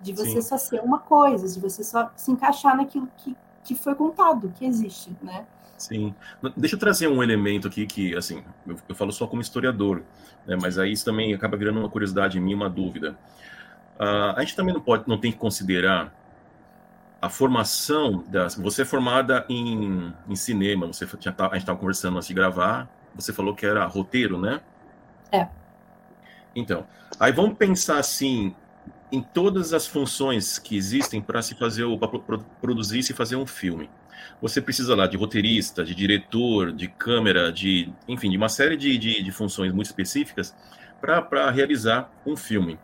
[0.00, 0.42] de você Sim.
[0.42, 4.64] só ser uma coisa, de você só se encaixar naquilo que, que foi contado, que
[4.64, 5.46] existe, né?
[5.82, 6.14] Sim.
[6.56, 10.02] Deixa eu trazer um elemento aqui que, assim, eu, eu falo só como historiador,
[10.46, 13.18] né, mas aí isso também acaba virando uma curiosidade em mim, uma dúvida.
[13.98, 16.14] Uh, a gente também não pode, não tem que considerar
[17.20, 18.54] a formação das.
[18.54, 22.88] Você é formada em, em cinema, você tinha, a gente estava conversando antes de gravar,
[23.14, 24.60] você falou que era roteiro, né?
[25.32, 25.48] É.
[26.54, 26.86] Então,
[27.18, 28.54] aí vamos pensar assim
[29.12, 33.46] em todas as funções que existem para se fazer para produzir e se fazer um
[33.46, 33.90] filme.
[34.40, 38.96] Você precisa lá de roteirista, de diretor, de câmera, de enfim, de uma série de,
[38.96, 40.56] de, de funções muito específicas
[40.98, 42.78] para realizar um filme.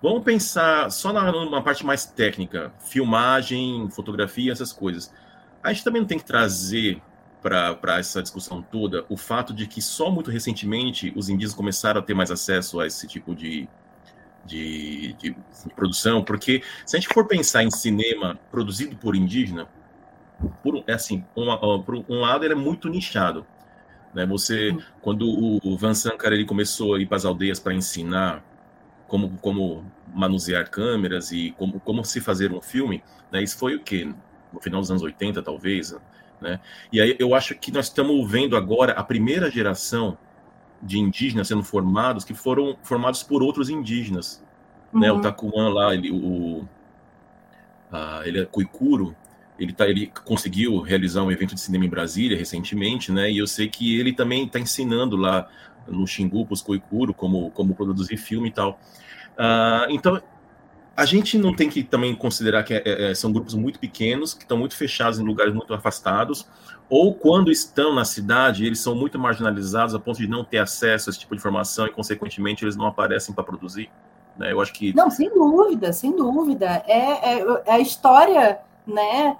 [0.00, 5.12] Vamos pensar só na, numa parte mais técnica, filmagem, fotografia, essas coisas.
[5.62, 7.02] A gente também não tem que trazer
[7.42, 12.02] para essa discussão toda o fato de que só muito recentemente os indígenas começaram a
[12.02, 13.68] ter mais acesso a esse tipo de,
[14.44, 19.68] de, de, de, produção, porque se a gente for pensar em cinema produzido por indígena,
[20.62, 23.46] por, é assim, uma, por um lado ele é muito nichado.
[24.14, 24.24] Né?
[24.26, 24.82] Você, uhum.
[25.02, 28.42] quando o, Van Sankar ele começou a ir para as aldeias para ensinar
[29.06, 33.42] como, como manusear câmeras e como, como se fazer um filme, né?
[33.42, 34.10] isso foi o quê?
[34.52, 35.94] No final dos anos 80, talvez,
[36.40, 36.60] né?
[36.92, 40.16] E aí eu acho que nós estamos vendo agora a primeira geração
[40.82, 44.42] de indígenas sendo formados que foram formados por outros indígenas.
[44.92, 45.00] Uhum.
[45.00, 45.12] Né?
[45.12, 45.20] O uhum.
[45.20, 46.66] Tacuan lá, ele, o,
[47.90, 49.14] a, ele é cuicuro,
[49.58, 53.30] ele, tá, ele conseguiu realizar um evento de cinema em Brasília recentemente, né?
[53.30, 55.48] E eu sei que ele também está ensinando lá
[55.88, 58.78] no Xingu para os Coicuro como, como produzir filme e tal.
[59.36, 60.22] Uh, então,
[60.98, 64.42] a gente não tem que também considerar que é, é, são grupos muito pequenos, que
[64.42, 66.44] estão muito fechados em lugares muito afastados,
[66.90, 71.08] ou quando estão na cidade, eles são muito marginalizados a ponto de não ter acesso
[71.08, 73.88] a esse tipo de informação e, consequentemente, eles não aparecem para produzir.
[74.36, 74.50] Né?
[74.52, 74.92] Eu acho que.
[74.92, 76.82] Não, sem dúvida, sem dúvida.
[76.88, 79.36] É, é, é a história, né?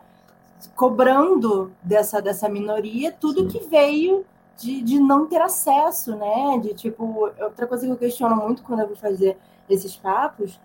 [0.76, 3.48] Cobrando dessa, dessa minoria tudo Sim.
[3.48, 4.24] que veio
[4.56, 6.60] de, de não ter acesso, né?
[6.62, 9.36] De tipo, outra coisa que eu questiono muito quando eu vou fazer
[9.68, 10.56] esses papos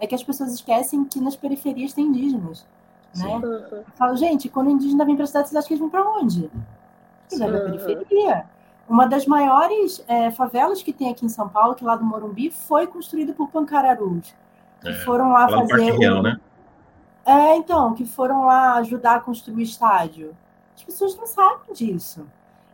[0.00, 2.66] é que as pessoas esquecem que nas periferias tem indígenas.
[3.16, 3.40] Né?
[3.70, 5.90] Eu falo, gente, quando o indígena vem para a cidade, vocês acham que eles vão
[5.90, 6.50] para onde?
[7.30, 8.44] Eles vão para a periferia.
[8.88, 12.04] Uma das maiores é, favelas que tem aqui em São Paulo, que é lá do
[12.04, 14.34] Morumbi, foi construída por pancararus.
[14.80, 15.92] Que é, foram lá fazer.
[15.92, 16.40] Real, né?
[17.26, 20.34] É, então, que foram lá ajudar a construir o estádio.
[20.74, 22.26] As pessoas não sabem disso.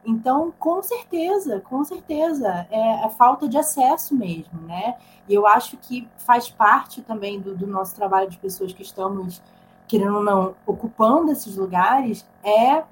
[0.06, 4.96] Então, com certeza, com certeza, é a falta de acesso mesmo, né?
[5.28, 9.42] E eu acho que faz parte também do, do nosso trabalho de pessoas que estamos,
[9.88, 12.82] querendo ou não, ocupando esses lugares, é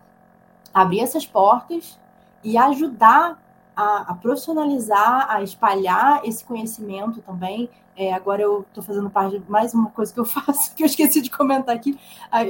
[0.72, 1.98] abrir essas portas
[2.42, 3.38] e ajudar
[3.77, 7.68] a, a profissionalizar, a espalhar esse conhecimento também.
[7.94, 10.87] É, agora eu estou fazendo parte de mais uma coisa que eu faço, que eu
[10.87, 11.98] esqueci de comentar aqui.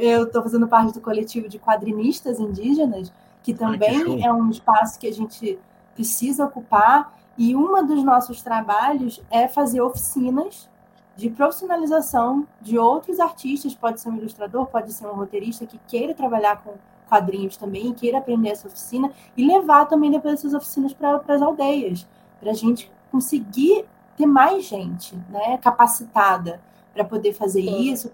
[0.00, 4.50] Eu estou fazendo parte do coletivo de quadrinistas indígenas, que também Ai, que é um
[4.50, 5.58] espaço que a gente
[5.94, 7.12] precisa ocupar.
[7.36, 10.68] E um dos nossos trabalhos é fazer oficinas
[11.16, 16.14] de profissionalização de outros artistas, pode ser um ilustrador, pode ser um roteirista que queira
[16.14, 16.74] trabalhar com
[17.08, 22.06] quadrinhos também, queira aprender essa oficina e levar também depois essas oficinas para as aldeias,
[22.40, 23.84] para a gente conseguir
[24.16, 26.60] ter mais gente né, capacitada
[26.94, 27.92] para poder fazer Sim.
[27.92, 28.12] isso,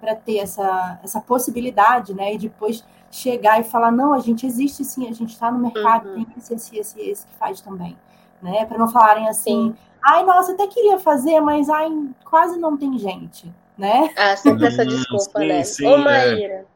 [0.00, 2.34] para ter essa, essa possibilidade, né?
[2.34, 6.08] E depois chegar e falar, não, a gente existe sim, a gente está no mercado,
[6.08, 6.24] uhum.
[6.24, 7.96] tem esse, esse, esse, esse que faz também.
[8.40, 8.64] Né?
[8.64, 9.76] Para não falarem assim, sim.
[10.02, 11.88] ai, nossa, até queria fazer, mas ai,
[12.24, 14.10] quase não tem gente, né?
[14.16, 15.62] Ah, sempre essa desculpa, sim, né?
[15.62, 15.98] Sim, Ô, é.
[15.98, 16.66] Maíra.
[16.66, 16.72] É...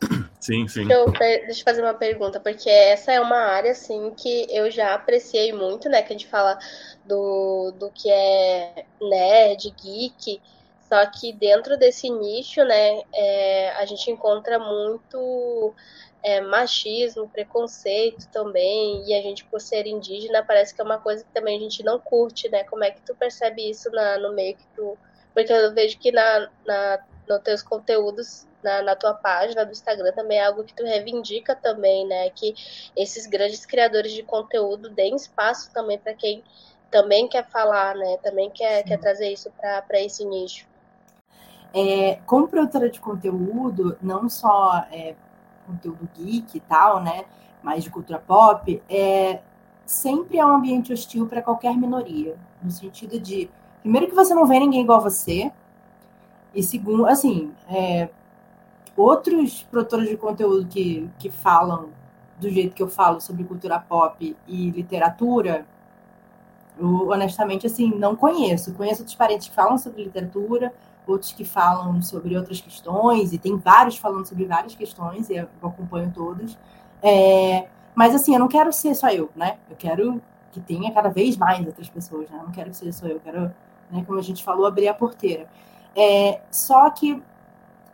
[0.38, 0.86] Sim, sim.
[0.86, 4.70] Deixa eu, deixa eu fazer uma pergunta, porque essa é uma área, assim, que eu
[4.70, 6.00] já apreciei muito, né?
[6.00, 6.56] Que a gente fala
[7.04, 10.40] do, do que é nerd, geek,
[10.88, 15.74] só que dentro desse nicho, né, é, a gente encontra muito
[16.22, 21.22] é, machismo, preconceito também, e a gente, por ser indígena, parece que é uma coisa
[21.24, 22.64] que também a gente não curte, né?
[22.64, 24.98] Como é que tu percebe isso na, no meio que tu.
[25.34, 26.98] Porque eu vejo que na, na,
[27.28, 31.54] nos teus conteúdos, na, na tua página do Instagram, também é algo que tu reivindica
[31.54, 32.30] também, né?
[32.30, 32.54] Que
[32.96, 36.42] esses grandes criadores de conteúdo deem espaço também para quem
[36.90, 38.18] também quer falar, né?
[38.22, 40.67] Também quer, quer trazer isso para esse nicho.
[41.72, 45.14] É, como produtora de conteúdo, não só é,
[45.66, 47.24] conteúdo geek e tal, né,
[47.62, 49.40] mas de cultura pop, é,
[49.84, 53.50] sempre é um ambiente hostil para qualquer minoria, no sentido de,
[53.82, 55.52] primeiro que você não vê ninguém igual a você,
[56.54, 58.08] e segundo, assim, é,
[58.96, 61.90] outros produtores de conteúdo que, que falam
[62.40, 65.66] do jeito que eu falo sobre cultura pop e literatura,
[66.78, 68.72] eu honestamente, assim, não conheço.
[68.74, 70.72] Conheço outros parentes que falam sobre literatura,
[71.12, 75.48] outros que falam sobre outras questões, e tem vários falando sobre várias questões, e eu
[75.62, 76.58] acompanho todos.
[77.02, 79.58] É, mas assim, eu não quero ser só eu, né?
[79.68, 82.38] Eu quero que tenha cada vez mais outras pessoas, né?
[82.38, 83.40] Eu não quero que seja só eu, eu quero,
[83.90, 85.48] né, como a gente falou, abrir a porteira.
[85.94, 87.22] É, só que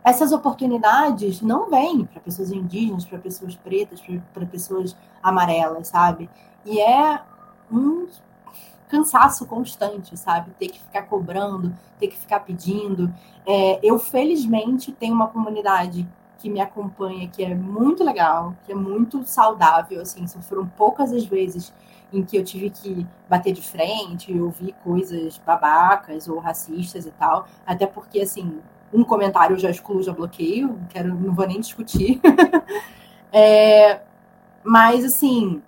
[0.03, 3.99] essas oportunidades não vêm para pessoas indígenas, para pessoas pretas,
[4.33, 6.29] para pessoas amarelas, sabe?
[6.63, 7.21] E é
[7.71, 8.07] um
[8.87, 10.51] cansaço constante, sabe?
[10.59, 13.13] Ter que ficar cobrando, ter que ficar pedindo.
[13.45, 18.75] É, eu, felizmente, tenho uma comunidade que me acompanha que é muito legal, que é
[18.75, 21.73] muito saudável, assim, foram poucas as vezes
[22.13, 27.47] em que eu tive que bater de frente, ouvir coisas babacas ou racistas e tal,
[27.65, 28.59] até porque, assim,
[28.93, 32.21] um comentário eu já excluo, já bloqueio, quero, não vou nem discutir.
[33.33, 34.01] é,
[34.63, 35.61] mas, assim,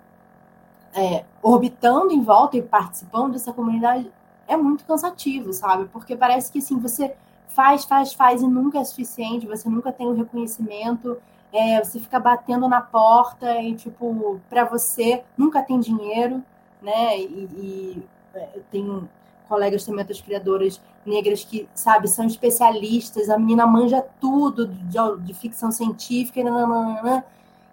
[0.98, 4.10] é, orbitando em volta e participando dessa comunidade
[4.48, 5.84] é muito cansativo, sabe?
[5.92, 7.14] Porque parece que, assim, você
[7.48, 11.16] faz, faz, faz e nunca é suficiente, você nunca tem o reconhecimento,
[11.52, 16.42] é, você fica batendo na porta e, tipo, para você nunca tem dinheiro,
[16.82, 17.16] né?
[17.18, 18.02] E, e
[18.34, 19.08] é, tem
[19.48, 25.34] colegas também, outras criadoras negras que, sabe, são especialistas, a menina manja tudo de, de
[25.34, 27.24] ficção científica, nananana,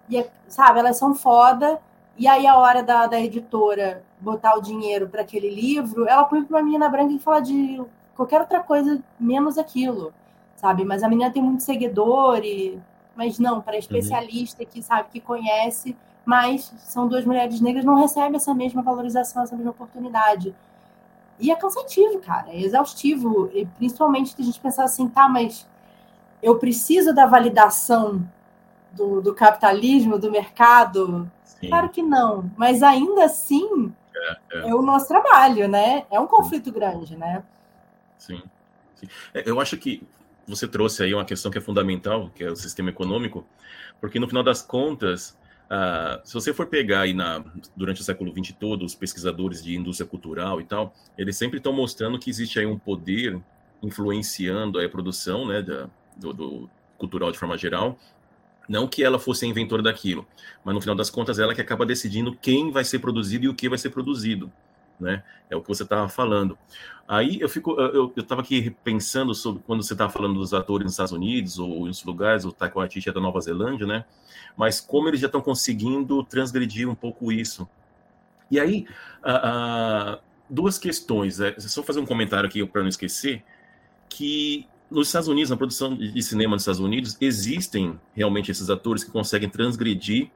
[0.08, 1.80] e, sabe, elas são foda,
[2.18, 6.42] e aí a hora da, da editora botar o dinheiro para aquele livro, ela põe
[6.42, 7.82] para uma menina branca e fala de
[8.14, 10.12] qualquer outra coisa menos aquilo,
[10.56, 10.84] sabe?
[10.84, 12.80] Mas a menina tem muito seguidor, e...
[13.14, 18.36] mas não, para especialista que sabe, que conhece, mas são duas mulheres negras, não recebe
[18.36, 20.54] essa mesma valorização, essa mesma oportunidade.
[21.38, 23.50] E é cansativo, cara, é exaustivo.
[23.52, 25.66] E principalmente se a gente pensar assim, tá, mas
[26.42, 28.26] eu preciso da validação
[28.96, 31.30] do, do capitalismo, do mercado?
[31.44, 31.68] Sim.
[31.68, 32.50] Claro que não.
[32.56, 34.70] Mas ainda assim é, é.
[34.70, 36.04] é, o nosso trabalho, né?
[36.10, 37.42] É um conflito grande, né?
[38.18, 38.42] Sim.
[38.94, 39.08] Sim.
[39.34, 40.02] É, eu acho que
[40.46, 43.46] você trouxe aí uma questão que é fundamental, que é o sistema econômico,
[44.00, 47.44] porque no final das contas, Uh, se você for pegar aí na,
[47.76, 51.72] durante o século XX todo, os pesquisadores de indústria cultural e tal, eles sempre estão
[51.72, 53.40] mostrando que existe aí um poder
[53.82, 57.98] influenciando a produção né, da, do, do, cultural de forma geral.
[58.68, 60.26] Não que ela fosse a inventora daquilo,
[60.64, 63.54] mas no final das contas ela que acaba decidindo quem vai ser produzido e o
[63.54, 64.50] que vai ser produzido.
[64.98, 65.22] Né?
[65.50, 66.58] É o que você estava falando.
[67.06, 70.94] Aí eu fico, eu estava aqui pensando sobre quando você estava falando dos atores nos
[70.94, 74.04] Estados Unidos ou em outros lugares, o Taika Waititi é da Nova Zelândia, né?
[74.56, 77.68] mas como eles já estão conseguindo transgredir um pouco isso.
[78.50, 78.86] E aí,
[80.48, 81.40] duas questões.
[81.40, 83.44] É, só fazer um comentário aqui para não esquecer,
[84.08, 89.02] que nos Estados Unidos, na produção de cinema nos Estados Unidos, existem realmente esses atores
[89.02, 90.30] que conseguem transgredir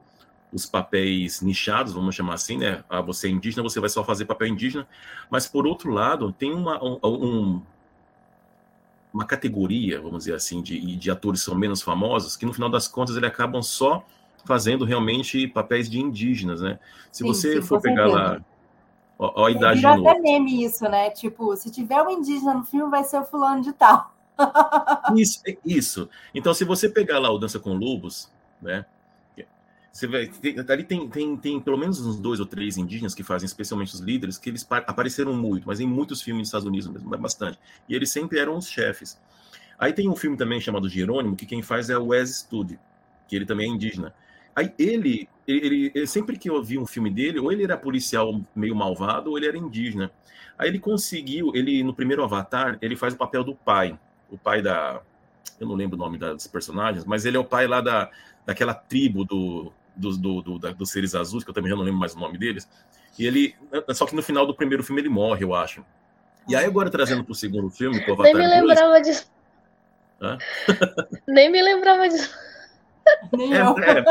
[0.51, 2.83] os papéis nichados, vamos chamar assim, né?
[2.89, 4.85] Ah, você é indígena, você vai só fazer papel indígena.
[5.29, 7.61] Mas, por outro lado, tem uma, um, um
[9.13, 12.69] uma categoria, vamos dizer assim, de, de atores que são menos famosos, que no final
[12.69, 14.05] das contas eles acabam só
[14.45, 16.79] fazendo realmente papéis de indígenas, né?
[17.11, 18.41] Se sim, você for pegar lá
[19.19, 21.09] ó, ó a idade Virou de até meme isso, né?
[21.11, 24.11] Tipo, se tiver um indígena no filme, vai ser o fulano de tal.
[25.15, 26.09] Isso, é isso.
[26.33, 28.29] Então, se você pegar lá o Dança com Lobos,
[28.61, 28.85] né?
[29.91, 33.23] Você vai, tem, ali tem, tem, tem pelo menos uns dois ou três indígenas que
[33.23, 36.87] fazem, especialmente os líderes, que eles apareceram muito, mas em muitos filmes dos Estados Unidos
[36.87, 37.59] mesmo, bastante.
[37.89, 39.19] E eles sempre eram os chefes.
[39.77, 42.79] Aí tem um filme também chamado Jerônimo, que quem faz é o Wes Studi,
[43.27, 44.13] que ele também é indígena.
[44.55, 48.39] Aí ele, ele, ele, sempre que eu vi um filme dele, ou ele era policial
[48.55, 50.09] meio malvado, ou ele era indígena.
[50.57, 53.97] Aí ele conseguiu, ele no primeiro Avatar, ele faz o papel do pai,
[54.31, 55.01] o pai da,
[55.59, 58.09] eu não lembro o nome das personagens, mas ele é o pai lá da,
[58.45, 61.83] daquela tribo do, do, do, do da, dos seres azuis, que eu também já não
[61.83, 62.67] lembro mais o nome deles.
[63.19, 63.55] E ele.
[63.89, 65.85] Só que no final do primeiro filme ele morre, eu acho.
[66.47, 69.31] E aí, agora trazendo para o segundo filme, o Avatar Nem me lembrava 2, disso.
[71.27, 72.33] Nem me lembrava disso.
[73.31, 73.77] Nem é, eu.
[73.79, 74.03] É,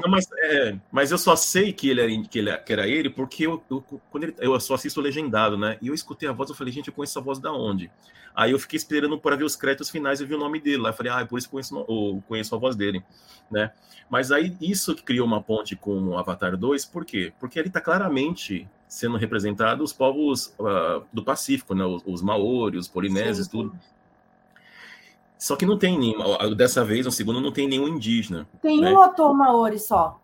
[0.00, 3.10] não, mas, é, mas eu só sei que ele era, que ele, que era ele
[3.10, 5.78] porque eu, eu, quando ele, eu só assisto legendado, né?
[5.80, 7.90] E eu escutei a voz, eu falei, gente, eu conheço a voz da onde?
[8.34, 10.90] Aí eu fiquei esperando para ver os créditos finais e vi o nome dele lá.
[10.90, 13.02] Eu falei, ah, é por isso que eu conheço, eu conheço a voz dele,
[13.50, 13.72] né?
[14.08, 17.32] Mas aí isso que criou uma ponte com o Avatar 2, por quê?
[17.38, 21.84] Porque ele está claramente sendo representado os povos uh, do Pacífico, né?
[21.84, 23.74] Os, os Maori, os polinésios, tudo.
[25.42, 26.54] Só que não tem nenhum.
[26.54, 28.46] Dessa vez, no segundo, não tem nenhum indígena.
[28.62, 28.92] Tem né?
[28.92, 30.20] um ator Maori só.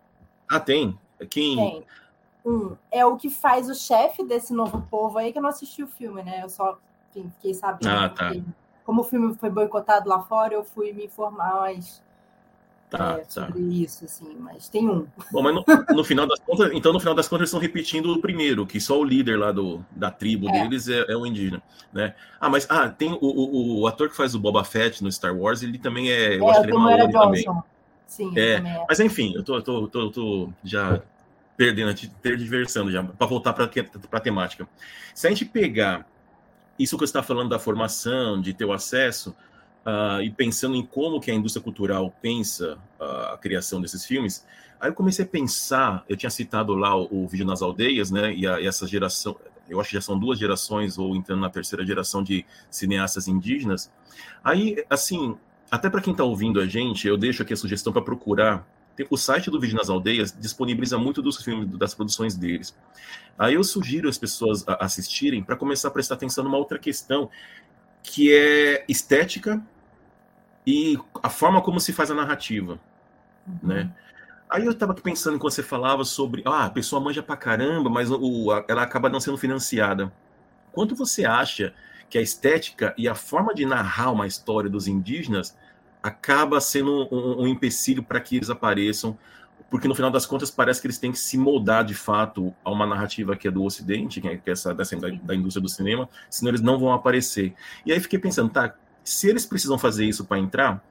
[0.48, 0.96] Ah, tem?
[1.28, 1.56] Quem?
[1.56, 1.84] Tem.
[2.46, 2.76] Um.
[2.88, 5.88] É o que faz o chefe desse novo povo aí, que eu não assisti o
[5.88, 6.44] filme, né?
[6.44, 6.78] Eu só
[7.10, 7.88] enfim, fiquei sabendo.
[7.88, 8.32] Ah, tá.
[8.84, 12.00] como o filme foi boicotado lá fora, eu fui me informar, mas
[12.90, 13.58] tá, é, sobre tá.
[13.58, 15.06] isso, assim, mas tem um.
[15.32, 15.64] Bom, mas no,
[15.96, 18.80] no, final das contas, então no final das contas eles estão repetindo o primeiro, que
[18.80, 20.52] só o líder lá do, da tribo é.
[20.52, 22.14] deles é, é, o indígena, né?
[22.40, 25.36] Ah, mas ah, tem o, o, o, ator que faz o Boba Fett no Star
[25.36, 27.44] Wars, ele também é, eu é, acho que ele é Maori também.
[28.06, 31.02] Sim, é, é, mas enfim, eu tô, tô, tô, tô já
[31.56, 33.68] perdendo, ter diversando já, para voltar para
[34.12, 34.66] a temática.
[35.14, 36.06] Se a gente pegar
[36.78, 39.34] isso que você está falando da formação, de ter o acesso,
[39.86, 44.46] uh, e pensando em como que a indústria cultural pensa uh, a criação desses filmes,
[44.80, 48.34] aí eu comecei a pensar, eu tinha citado lá o, o vídeo nas aldeias, né,
[48.34, 49.36] e, a, e, essa geração,
[49.68, 53.90] eu acho que já são duas gerações, ou entrando na terceira geração de cineastas indígenas,
[54.42, 55.36] aí, assim,
[55.70, 58.66] até para quem está ouvindo a gente, eu deixo aqui a sugestão para procurar
[59.10, 62.76] o site do Vídeo nas Aldeias disponibiliza muito dos filmes, das produções deles.
[63.38, 67.30] Aí eu sugiro as pessoas assistirem para começar a prestar atenção numa outra questão,
[68.02, 69.60] que é estética
[70.66, 72.78] e a forma como se faz a narrativa,
[73.46, 73.58] uhum.
[73.62, 73.92] né?
[74.50, 78.10] Aí eu estava pensando enquanto você falava sobre, ah, a pessoa manja pra caramba, mas
[78.10, 80.10] o, a, ela acaba não sendo financiada.
[80.72, 81.74] Quanto você acha
[82.08, 85.56] que a estética e a forma de narrar uma história dos indígenas
[86.02, 89.18] acaba sendo um, um empecilho para que eles apareçam,
[89.70, 92.70] porque no final das contas parece que eles têm que se moldar de fato a
[92.70, 94.84] uma narrativa que é do Ocidente, que é essa da,
[95.22, 97.54] da indústria do cinema, senão eles não vão aparecer.
[97.84, 100.82] E aí fiquei pensando, tá, se eles precisam fazer isso para entrar,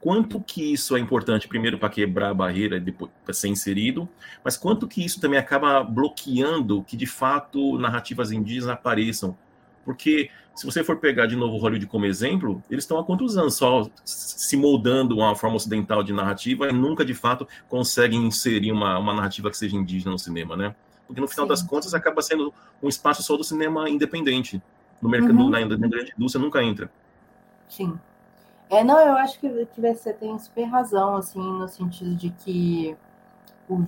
[0.00, 4.08] quanto que isso é importante, primeiro, para quebrar a barreira depois para ser inserido,
[4.42, 9.36] mas quanto que isso também acaba bloqueando que, de fato, narrativas indígenas apareçam.
[9.84, 13.54] Porque, se você for pegar de novo Hollywood como exemplo, eles estão há quantos anos
[13.54, 18.98] só se moldando uma forma ocidental de narrativa e nunca, de fato, conseguem inserir uma,
[18.98, 20.74] uma narrativa que seja indígena no cinema, né?
[21.06, 21.48] Porque, no final Sim.
[21.48, 24.62] das contas, acaba sendo um espaço só do cinema independente.
[25.00, 25.50] No mercado, uhum.
[25.50, 26.90] na, na grande indústria, nunca entra.
[27.68, 27.98] Sim.
[28.70, 32.96] É, não, eu acho que, que você tem super razão, assim, no sentido de que
[33.68, 33.84] o,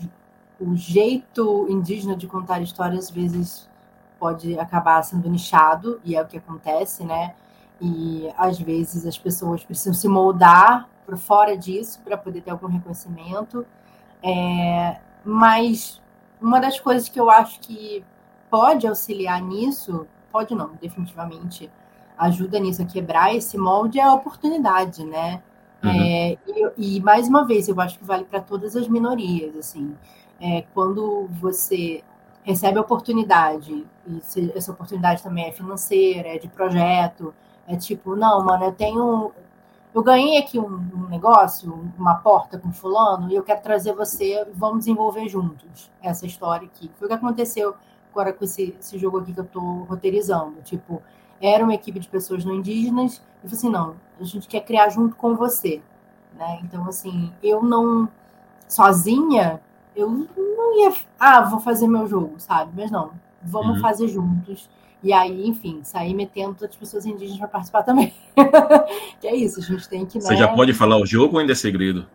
[0.60, 3.70] o jeito indígena de contar histórias, às vezes,
[4.24, 7.34] pode acabar sendo nichado, e é o que acontece, né?
[7.78, 12.68] E, às vezes, as pessoas precisam se moldar por fora disso para poder ter algum
[12.68, 13.66] reconhecimento.
[14.22, 16.00] É, mas
[16.40, 18.02] uma das coisas que eu acho que
[18.48, 21.70] pode auxiliar nisso, pode não, definitivamente,
[22.16, 25.42] ajuda nisso a quebrar esse molde é a oportunidade, né?
[25.82, 25.90] Uhum.
[25.90, 26.38] É,
[26.78, 29.94] e, e, mais uma vez, eu acho que vale para todas as minorias, assim.
[30.40, 32.02] É, quando você
[32.44, 37.34] recebe oportunidade, e se, essa oportunidade também é financeira, é de projeto,
[37.66, 39.32] é tipo, não, mano, eu tenho.
[39.92, 44.46] Eu ganhei aqui um, um negócio, uma porta com fulano, e eu quero trazer você,
[44.52, 46.90] vamos desenvolver juntos essa história aqui.
[46.98, 47.74] Foi o que aconteceu
[48.10, 50.60] agora com esse, esse jogo aqui que eu estou roteirizando.
[50.62, 51.00] Tipo,
[51.40, 54.88] era uma equipe de pessoas não indígenas, e falei assim, não, a gente quer criar
[54.88, 55.80] junto com você.
[56.36, 56.60] Né?
[56.64, 58.08] Então, assim, eu não,
[58.66, 59.60] sozinha,
[59.96, 62.72] eu não ia, ah, vou fazer meu jogo, sabe?
[62.74, 63.80] Mas não, vamos uhum.
[63.80, 64.68] fazer juntos.
[65.02, 68.14] E aí, enfim, sair metendo todas as pessoas indígenas para participar também.
[69.20, 70.20] que é isso, a gente tem que.
[70.20, 70.36] Você né?
[70.38, 72.06] já pode falar o jogo ou ainda é segredo?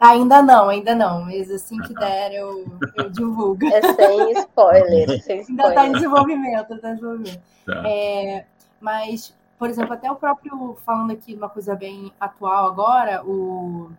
[0.00, 1.24] Ainda não, ainda não.
[1.24, 2.64] Mas assim que der, eu,
[2.96, 3.66] eu divulgo.
[3.66, 5.22] É sem spoiler.
[5.22, 5.46] Sem spoiler.
[5.48, 7.42] Ainda está em desenvolvimento, está em desenvolvimento.
[7.66, 7.82] Tá.
[7.84, 8.46] É,
[8.80, 13.90] mas, por exemplo, até o próprio, falando aqui uma coisa bem atual agora, o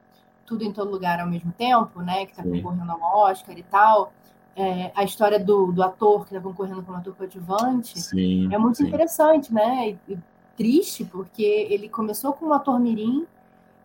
[0.49, 2.25] Tudo em Todo Lugar ao mesmo tempo, né?
[2.25, 4.11] Que está concorrendo ao Oscar e tal.
[4.55, 8.79] É, a história do, do ator que está concorrendo como ator coadjuvante sim, é muito
[8.79, 8.87] sim.
[8.87, 9.95] interessante, né?
[10.07, 10.17] E, e
[10.57, 13.25] triste, porque ele começou como ator mirim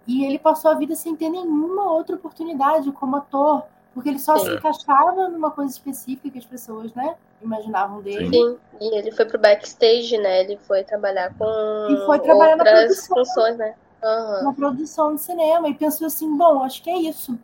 [0.07, 4.37] e ele passou a vida sem ter nenhuma outra oportunidade como ator, porque ele só
[4.39, 4.47] Sim.
[4.47, 8.29] se encaixava numa coisa específica que as pessoas, né, imaginavam dele.
[8.29, 10.41] Sim, e ele foi pro backstage, né?
[10.41, 11.45] Ele foi trabalhar com
[11.91, 13.75] e foi trabalhar outras funções, né?
[14.05, 14.45] Uhum.
[14.45, 17.39] Na produção de cinema e pensou assim, bom, acho que é isso.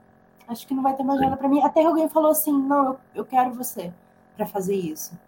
[0.46, 1.62] Acho que não vai ter mais nada para mim.
[1.62, 3.90] Até que alguém falou assim, não, eu, eu quero você
[4.36, 5.18] para fazer isso.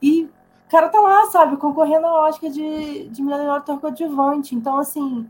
[0.00, 4.54] E o cara tá lá, sabe, concorrendo ao Oscar de, de melhor ator coadjuvante.
[4.54, 5.28] Então, assim,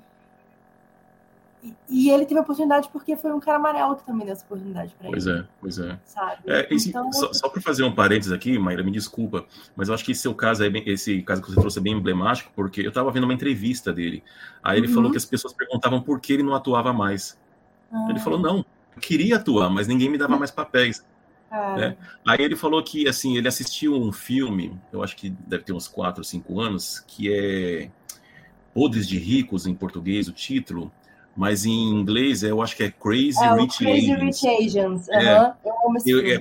[1.88, 4.92] e ele teve a oportunidade porque foi um cara amarelo que também deu essa oportunidade
[4.98, 5.12] para ele.
[5.12, 5.98] Pois é, pois é.
[6.04, 6.42] Sabe?
[6.46, 9.46] é esse, então, só, só para fazer um parênteses aqui, Maíra, me desculpa,
[9.76, 11.82] mas eu acho que esse seu caso, é bem, esse caso que você trouxe é
[11.82, 14.24] bem emblemático, porque eu estava vendo uma entrevista dele.
[14.62, 14.94] Aí ele uhum.
[14.94, 17.38] falou que as pessoas perguntavam por que ele não atuava mais.
[17.92, 18.08] Ah.
[18.10, 18.64] Ele falou, não,
[18.96, 21.04] eu queria atuar, mas ninguém me dava mais papéis.
[21.48, 21.76] Ah.
[21.76, 21.96] Né?
[22.26, 25.86] Aí ele falou que assim, ele assistiu um filme, eu acho que deve ter uns
[25.86, 27.88] 4 ou 5 anos, que é
[28.74, 30.90] Podres de Ricos, em português, o título
[31.36, 34.20] mas em inglês eu acho que é Crazy é, Rich Crazy Asians.
[34.20, 35.08] Rich Asians.
[35.08, 35.14] Uhum.
[35.14, 35.54] É,
[36.04, 36.38] eu é, é,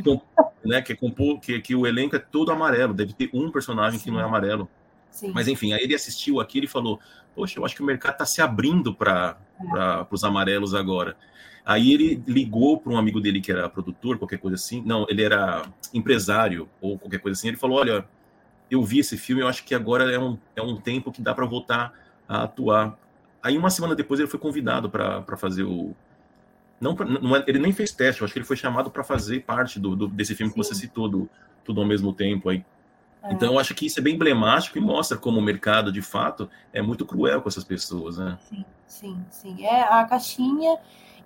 [0.65, 3.99] né, que, é compor, que, que o elenco é todo amarelo, deve ter um personagem
[3.99, 4.05] Sim.
[4.05, 4.69] que não é amarelo.
[5.09, 5.31] Sim.
[5.33, 6.99] Mas enfim, aí ele assistiu aquilo e falou:
[7.35, 10.05] Poxa, eu acho que o mercado está se abrindo para é.
[10.09, 11.15] os amarelos agora.
[11.65, 14.81] Aí ele ligou para um amigo dele que era produtor, qualquer coisa assim.
[14.85, 15.63] Não, ele era
[15.93, 17.49] empresário ou qualquer coisa assim.
[17.49, 18.05] Ele falou: Olha,
[18.69, 21.33] eu vi esse filme, eu acho que agora é um, é um tempo que dá
[21.33, 21.93] para voltar
[22.27, 22.97] a atuar.
[23.43, 25.95] Aí uma semana depois ele foi convidado para fazer o.
[26.79, 29.41] Não, não, é, ele nem fez teste, eu acho que ele foi chamado para fazer
[29.41, 30.59] parte do, do, desse filme Sim.
[30.59, 31.29] que você citou, do
[31.63, 32.65] Tudo ao mesmo tempo aí.
[33.23, 33.33] É.
[33.33, 36.49] Então eu acho que isso é bem emblemático e mostra como o mercado, de fato,
[36.73, 38.37] é muito cruel com essas pessoas, né?
[38.49, 39.65] Sim, sim, sim.
[39.65, 40.77] É a caixinha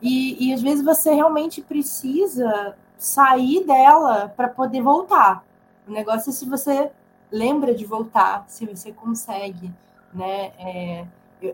[0.02, 5.44] e, e às vezes você realmente precisa sair dela para poder voltar.
[5.88, 6.92] O negócio é se você
[7.32, 9.72] lembra de voltar, se você consegue,
[10.14, 10.52] né?
[10.58, 11.06] É,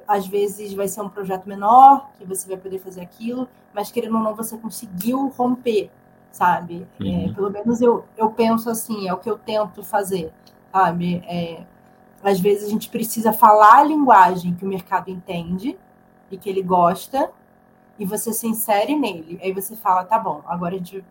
[0.07, 4.17] às vezes vai ser um projeto menor, que você vai poder fazer aquilo, mas querendo
[4.17, 5.89] ou não, você conseguiu romper,
[6.31, 6.87] sabe?
[6.99, 7.29] É, uhum.
[7.29, 10.31] É, pelo menos eu, eu penso assim, é o que eu tento fazer,
[10.71, 11.23] sabe?
[11.27, 11.63] É,
[12.23, 15.77] às vezes a gente precisa falar a linguagem que o mercado entende
[16.29, 17.31] e que ele gosta,
[17.99, 19.39] e você se insere nele.
[19.43, 21.03] Aí você fala, tá bom, agora a gente.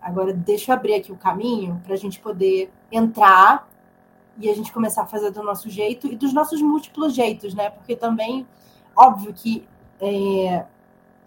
[0.00, 3.66] Agora deixa eu abrir aqui o caminho para a gente poder entrar
[4.38, 7.70] e a gente começar a fazer do nosso jeito e dos nossos múltiplos jeitos, né?
[7.70, 8.46] Porque também,
[8.96, 9.66] óbvio que
[10.00, 10.64] é,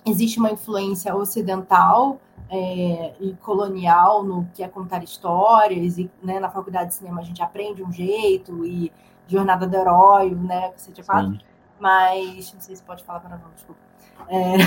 [0.06, 6.50] existe uma influência ocidental é, e colonial no que é contar histórias, e né, na
[6.50, 8.92] faculdade de cinema a gente aprende um jeito, e
[9.28, 10.72] Jornada do Herói, né?
[10.76, 11.38] Você tinha falado.
[11.80, 13.80] Mas, não sei se pode falar para não, desculpa.
[14.30, 14.58] É...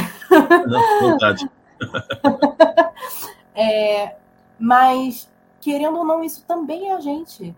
[0.66, 1.50] Não, vontade.
[3.54, 4.16] é,
[4.58, 5.30] mas,
[5.60, 7.56] querendo ou não, isso também é a gente,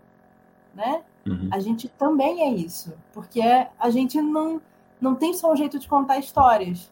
[0.74, 1.02] né?
[1.26, 1.48] Uhum.
[1.52, 3.40] A gente também é isso, porque
[3.78, 4.60] a gente não,
[5.00, 6.90] não tem só um jeito de contar histórias,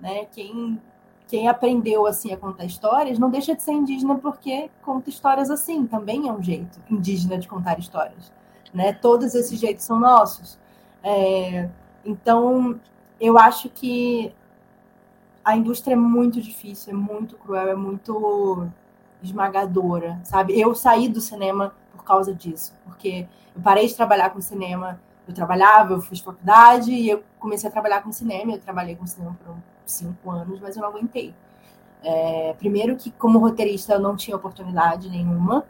[0.00, 0.26] né?
[0.26, 0.80] Quem,
[1.26, 5.86] quem aprendeu assim a contar histórias não deixa de ser indígena porque conta histórias assim,
[5.86, 8.32] também é um jeito indígena de contar histórias,
[8.74, 8.92] né?
[8.92, 10.58] Todos esses jeitos são nossos.
[11.02, 11.68] É,
[12.04, 12.78] então,
[13.20, 14.32] eu acho que
[15.44, 18.68] a indústria é muito difícil, é muito cruel, é muito
[19.22, 20.58] esmagadora, sabe?
[20.58, 25.34] Eu saí do cinema por causa disso, porque eu parei de trabalhar com cinema, eu
[25.34, 29.36] trabalhava, eu fiz faculdade e eu comecei a trabalhar com cinema, eu trabalhei com cinema
[29.44, 31.34] por cinco anos, mas eu não aguentei.
[32.02, 35.64] É, primeiro que como roteirista eu não tinha oportunidade nenhuma,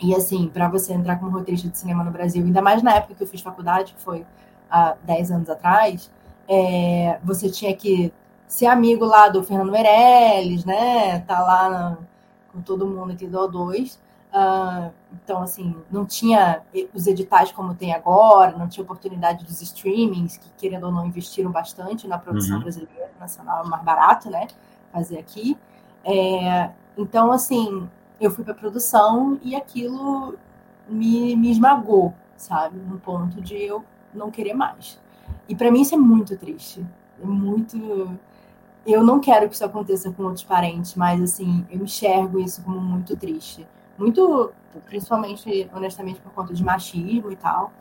[0.00, 3.14] e assim, para você entrar como roteirista de cinema no Brasil, ainda mais na época
[3.14, 4.26] que eu fiz faculdade, que foi
[4.70, 6.10] há 10 anos atrás,
[6.48, 8.12] é, você tinha que
[8.46, 11.20] ser amigo lá do Fernando Meirelles, né?
[11.20, 11.98] Tá lá na,
[12.52, 13.98] com todo mundo aqui do O2.
[14.34, 16.60] Uh, ah, então, assim, não tinha
[16.92, 21.52] os editais como tem agora, não tinha oportunidade dos streamings, que querendo ou não investiram
[21.52, 22.62] bastante na produção uhum.
[22.62, 24.48] brasileira, nacional, mais barato, né?
[24.92, 25.56] Fazer aqui.
[26.04, 27.88] É, então, assim,
[28.20, 30.36] eu fui para produção e aquilo
[30.88, 32.76] me, me esmagou, sabe?
[32.78, 35.00] No ponto de eu não querer mais.
[35.48, 36.84] E para mim isso é muito triste.
[37.22, 38.18] É muito
[38.86, 42.80] eu não quero que isso aconteça com outros parentes, mas assim, eu enxergo isso como
[42.80, 43.66] muito triste.
[43.96, 44.52] Muito,
[44.86, 47.72] principalmente, honestamente, por conta de machismo e tal.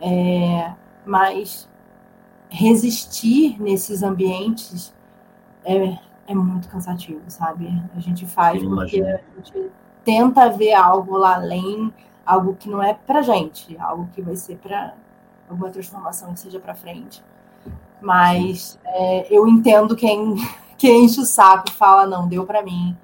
[0.00, 0.72] É,
[1.04, 1.68] mas
[2.48, 4.92] resistir nesses ambientes
[5.64, 7.68] é, é muito cansativo, sabe?
[7.96, 9.70] A gente faz porque a gente
[10.04, 11.92] tenta ver algo lá além,
[12.24, 14.94] algo que não é pra gente, algo que vai ser para
[15.48, 17.22] alguma transformação que seja para frente.
[18.00, 20.36] Mas é, eu entendo quem,
[20.78, 22.96] quem enche o saco e fala, não, deu para mim.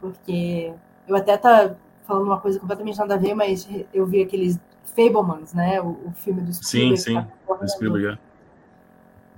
[0.00, 0.72] Porque
[1.08, 1.74] eu até tá
[2.04, 5.80] falando uma coisa completamente nada a ver, mas eu vi aqueles Fablemans, né?
[5.80, 6.96] O, o filme do Spielberg.
[6.98, 8.18] Sim, sim, tá Spielberg, é.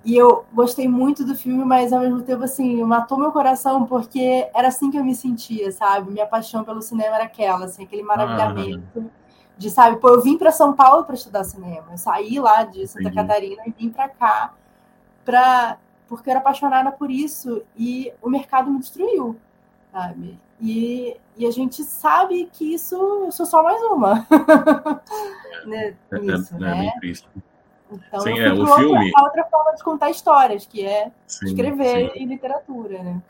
[0.04, 4.48] E eu gostei muito do filme, mas ao mesmo tempo, assim, matou meu coração, porque
[4.54, 6.12] era assim que eu me sentia, sabe?
[6.12, 8.84] Minha paixão pelo cinema era aquela, assim, aquele maravilhamento.
[8.98, 9.26] Ah,
[9.58, 11.86] de, sabe, pô, eu vim para São Paulo para estudar cinema.
[11.90, 13.10] Eu saí lá de Santa.
[13.10, 14.54] Catarina e vim para cá
[15.24, 19.36] para porque eu era apaixonada por isso e o mercado me destruiu,
[19.90, 20.38] sabe?
[20.61, 24.26] E, e a gente sabe que isso eu sou só mais uma.
[25.66, 26.92] né, é, nisso, é, né?
[27.02, 27.12] É
[27.88, 29.07] então, sim, é, o filme...
[29.07, 32.18] outra, outra forma de contar histórias, que é sim, escrever sim.
[32.18, 33.22] em literatura, né?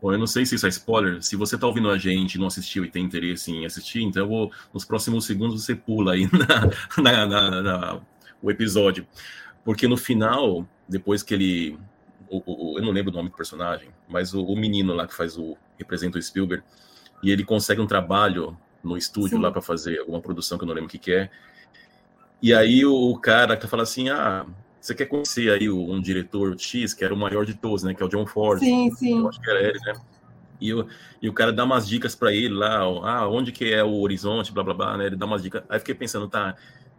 [0.00, 1.22] Bom, eu não sei se isso é spoiler.
[1.22, 4.22] Se você está ouvindo a gente e não assistiu e tem interesse em assistir, então
[4.22, 6.26] eu vou, nos próximos segundos você pula aí
[6.96, 8.00] na, na, na, na
[8.42, 9.06] o episódio.
[9.64, 11.78] Porque no final, depois que ele.
[12.28, 15.14] O, o, eu não lembro o nome do personagem, mas o, o, menino lá que
[15.14, 15.56] faz o.
[15.80, 16.62] representa o Spielberg,
[17.22, 19.42] e ele consegue um trabalho no estúdio Sim.
[19.42, 21.30] lá para fazer alguma produção que eu não lembro o que, que é.
[22.42, 24.46] E aí o, cara que fala assim: ah,
[24.80, 27.94] você quer conhecer aí um diretor X, que era o maior de todos, né?
[27.94, 28.60] Que é o John Ford.
[28.60, 29.18] Sim, sim.
[29.18, 29.94] Eu acho que era ele, né?
[30.60, 30.86] E, o,
[31.22, 34.52] e o cara dá umas dicas para ele lá, ah, onde que é o horizonte,
[34.52, 35.06] blá blá blá, né?
[35.06, 35.62] Ele dá umas dicas.
[35.68, 36.54] Aí fiquei pensando, tá,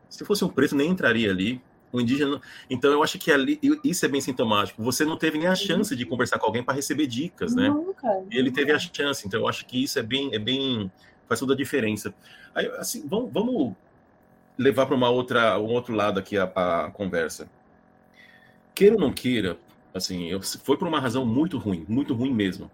[0.09, 1.61] Se fosse um preto, nem entraria ali.
[1.91, 2.39] O indígena.
[2.69, 4.81] Então, eu acho que ali, isso é bem sintomático.
[4.83, 7.69] Você não teve nem a chance de conversar com alguém para receber dicas, né?
[7.69, 8.07] Nunca.
[8.31, 9.27] Ele teve a chance.
[9.27, 10.89] Então, eu acho que isso é bem, é bem
[11.31, 12.13] faz toda a diferença.
[12.53, 13.73] Aí, assim, vamos, vamos
[14.57, 17.49] levar para uma outra, um outro lado aqui a, a, conversa.
[18.75, 19.57] Queira ou não queira,
[19.93, 22.69] assim, eu, foi por uma razão muito ruim, muito ruim mesmo.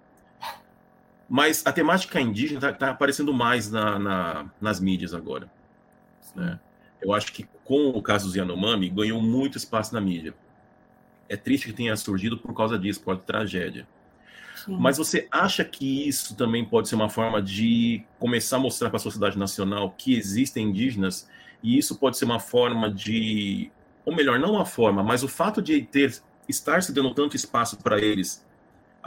[1.29, 5.49] Mas a temática indígena está tá aparecendo mais na, na, nas mídias agora.
[6.35, 6.59] Né?
[7.01, 10.33] Eu acho que com o caso do Yanomami ganhou muito espaço na mídia.
[11.29, 13.87] É triste que tenha surgido por causa disso, por causa tragédia.
[14.55, 14.77] Sim.
[14.79, 18.97] Mas você acha que isso também pode ser uma forma de começar a mostrar para
[18.97, 21.29] a sociedade nacional que existem indígenas
[21.61, 23.71] e isso pode ser uma forma de,
[24.05, 27.77] ou melhor, não uma forma, mas o fato de ter estar se dando tanto espaço
[27.77, 28.45] para eles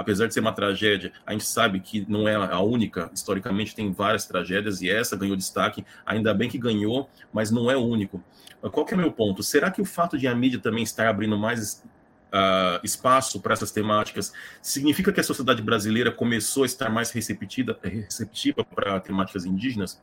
[0.00, 3.92] apesar de ser uma tragédia, a gente sabe que não é a única, historicamente tem
[3.92, 8.24] várias tragédias e essa ganhou destaque, ainda bem que ganhou, mas não é o único.
[8.72, 9.42] Qual que é o meu ponto?
[9.42, 11.84] Será que o fato de a mídia também estar abrindo mais
[12.32, 14.32] uh, espaço para essas temáticas
[14.62, 20.00] significa que a sociedade brasileira começou a estar mais receptiva, receptiva para temáticas indígenas?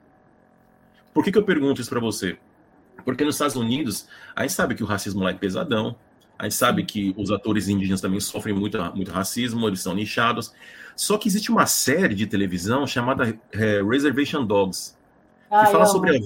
[1.11, 2.37] Por que, que eu pergunto isso para você?
[3.03, 5.95] Porque nos Estados Unidos, a gente sabe que o racismo lá é pesadão,
[6.37, 10.53] a gente sabe que os atores indígenas também sofrem muito, muito racismo, eles são nichados.
[10.95, 14.95] Só que existe uma série de televisão chamada é, Reservation Dogs,
[15.49, 16.19] que ah, fala sobre a,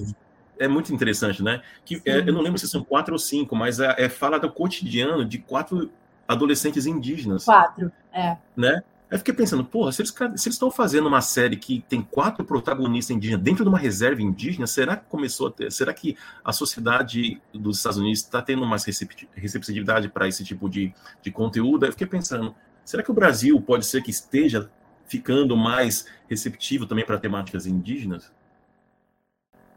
[0.58, 1.62] é muito interessante, né?
[1.84, 4.50] Que é, eu não lembro se são quatro ou cinco, mas é, é fala do
[4.50, 5.90] cotidiano de quatro
[6.26, 7.44] adolescentes indígenas.
[7.44, 8.36] Quatro, é.
[8.56, 8.82] Né?
[9.12, 13.42] Aí fiquei pensando, porra, se eles, estão fazendo uma série que tem quatro protagonistas indígenas
[13.42, 17.76] dentro de uma reserva indígena, será que começou a ter, será que a sociedade dos
[17.76, 18.86] Estados Unidos está tendo mais
[19.34, 21.84] receptividade para esse tipo de, de conteúdo?
[21.84, 22.54] Aí eu fiquei pensando,
[22.86, 24.70] será que o Brasil pode ser que esteja
[25.04, 28.32] ficando mais receptivo também para temáticas indígenas?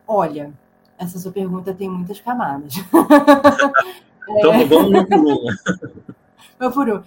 [0.08, 0.54] Olha,
[0.98, 2.76] essa sua pergunta tem muitas camadas.
[4.30, 4.64] então é...
[4.64, 5.58] vamos por uma.
[6.58, 7.04] Vamos por um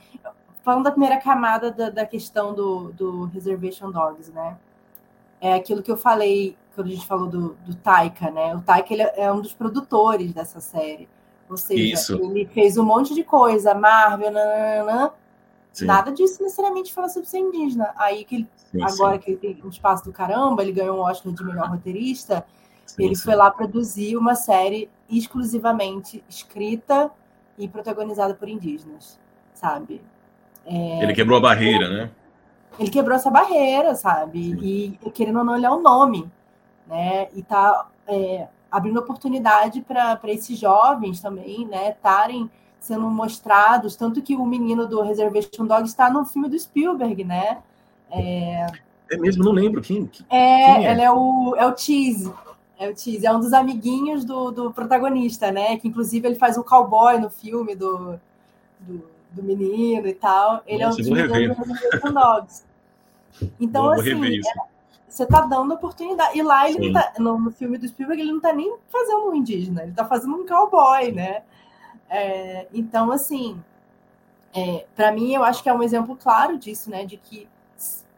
[0.69, 4.59] falando da primeira camada da, da questão do, do Reservation Dogs, né?
[5.41, 8.55] É aquilo que eu falei quando a gente falou do, do Taika, né?
[8.55, 11.09] O Taika ele é um dos produtores dessa série.
[11.49, 12.17] Ou seja, Isso.
[12.17, 15.15] ele fez um monte de coisa, Marvel, nananana,
[15.81, 17.95] nada disso necessariamente fala sobre ser indígena.
[17.97, 19.21] Aí que ele, sim, agora sim.
[19.23, 22.45] que ele tem um espaço do caramba, ele ganhou um Oscar de melhor roteirista,
[22.99, 27.11] ele foi lá produzir uma série exclusivamente escrita
[27.57, 29.19] e protagonizada por indígenas,
[29.55, 30.03] sabe?
[30.67, 32.11] É, ele quebrou a barreira, né?
[32.79, 34.43] Ele quebrou essa barreira, sabe?
[34.43, 34.99] Sim.
[35.05, 36.31] E querendo ou não, ele é o um nome,
[36.87, 37.29] né?
[37.35, 41.91] E tá é, abrindo oportunidade para esses jovens também, né?
[41.91, 42.51] Estarem
[42.81, 47.59] sendo mostrados, tanto que o menino do Reservation Dog está no filme do Spielberg, né?
[48.11, 48.67] É,
[49.11, 50.09] é mesmo, não lembro quem.
[50.31, 50.93] É, quem é?
[50.93, 52.33] ele é o, é o Cheese.
[52.79, 55.77] É o Cheese, é um dos amiguinhos do, do protagonista, né?
[55.79, 58.21] Que inclusive ele faz o cowboy no filme do,
[58.79, 60.63] do do menino e tal.
[60.67, 62.65] Ele Nossa, é um dos do Dogs.
[63.61, 64.41] Então, vou assim, é,
[65.09, 66.39] você tá dando oportunidade.
[66.39, 69.35] E lá ele tá, no, no, filme do Spielberg, ele não tá nem fazendo um
[69.35, 71.43] indígena, ele tá fazendo um cowboy, né?
[72.09, 73.63] É, então, assim,
[74.55, 77.05] é, para mim, eu acho que é um exemplo claro disso, né?
[77.05, 77.49] De que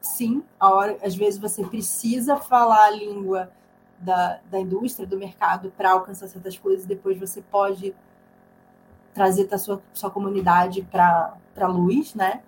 [0.01, 3.51] sim, a hora, às vezes você precisa falar a língua
[3.99, 7.95] da, da indústria, do mercado, para alcançar certas coisas, depois você pode
[9.21, 12.41] trazer a sua, sua comunidade para a luz, né?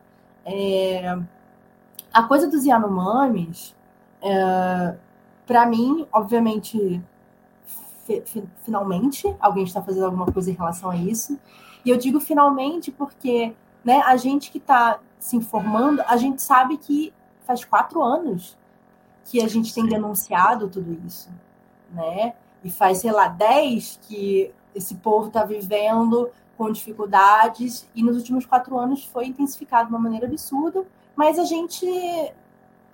[0.43, 1.19] É,
[2.11, 3.77] a coisa dos Yanomamis,
[4.23, 4.97] é,
[5.47, 6.99] para mim, obviamente,
[8.65, 11.39] finalmente alguém está fazendo alguma coisa em relação a isso.
[11.85, 13.55] E eu digo finalmente porque
[13.85, 17.13] né, a gente que está se informando, a gente sabe que
[17.47, 18.57] faz quatro anos
[19.27, 21.29] que a gente tem denunciado tudo isso,
[21.91, 22.33] né?
[22.65, 28.47] E faz, sei lá, dez que esse povo está vivendo com dificuldades, e nos últimos
[28.47, 30.85] quatro anos foi intensificado de uma maneira absurda,
[31.17, 31.87] mas a gente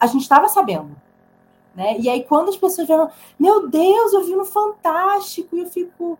[0.01, 0.97] a gente estava sabendo.
[1.75, 1.99] Né?
[1.99, 6.19] E aí, quando as pessoas falam, meu Deus, eu vi no Fantástico, e eu fico,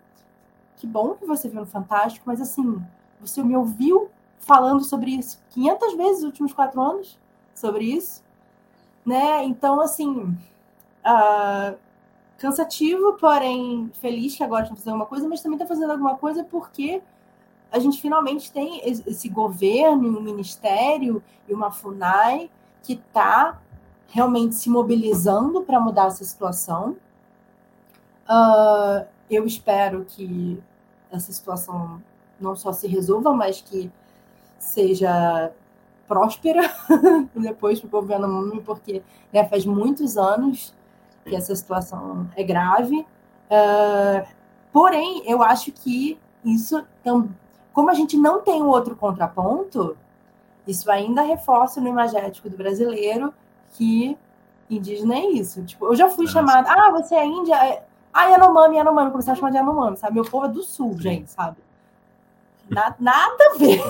[0.77, 2.83] que bom que você viu no Fantástico, mas assim,
[3.21, 7.19] você me ouviu falando sobre isso 500 vezes nos últimos quatro anos,
[7.55, 8.23] sobre isso,
[9.05, 9.45] né?
[9.45, 10.37] Então, assim,
[11.05, 11.77] uh,
[12.39, 16.45] cansativo, porém feliz que agora estão fazendo alguma coisa, mas também está fazendo alguma coisa
[16.45, 17.03] porque
[17.71, 22.51] a gente finalmente tem esse governo, um ministério e uma FUNAI
[22.83, 23.61] que está
[24.09, 26.97] realmente se mobilizando para mudar essa situação.
[28.29, 30.63] Uh, eu espero que
[31.11, 32.03] essa situação
[32.41, 33.91] não só se resolva, mas que
[34.59, 35.53] seja
[36.07, 36.63] próspera
[37.37, 39.03] depois para o governo mundo, porque
[39.33, 40.75] né, faz muitos anos
[41.25, 43.07] que essa situação é grave.
[43.51, 44.39] Uh,
[44.73, 46.85] Porém, eu acho que isso,
[47.79, 49.97] como a gente não tem o outro contraponto,
[50.67, 53.33] isso ainda reforça no imagético do brasileiro
[53.75, 54.19] que
[54.69, 55.65] indígena é isso.
[55.65, 56.41] Tipo, eu já fui Nossa.
[56.41, 57.55] chamada, ah, você é índia?
[57.55, 60.15] É, ah, Yanomami, Yanomami, começar a chamar de Yanomami, sabe?
[60.15, 61.01] Meu povo é do sul, Sim.
[61.03, 61.59] gente, sabe?
[62.69, 63.81] Na, nada a ver.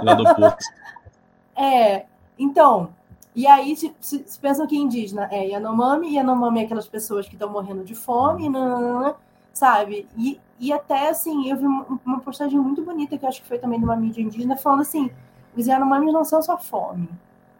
[0.00, 0.24] Lá do.
[1.60, 2.06] É,
[2.38, 2.90] então,
[3.34, 7.34] e aí se, se, se, pensam que indígena é Yanomami, Yanomami é aquelas pessoas que
[7.34, 9.16] estão morrendo de fome, nanana,
[9.58, 10.08] sabe?
[10.16, 11.66] E, e até assim, eu vi
[12.06, 15.10] uma postagem muito bonita que acho que foi também de uma mídia indígena, falando assim:
[15.56, 17.08] os Yanomamis não são só fome,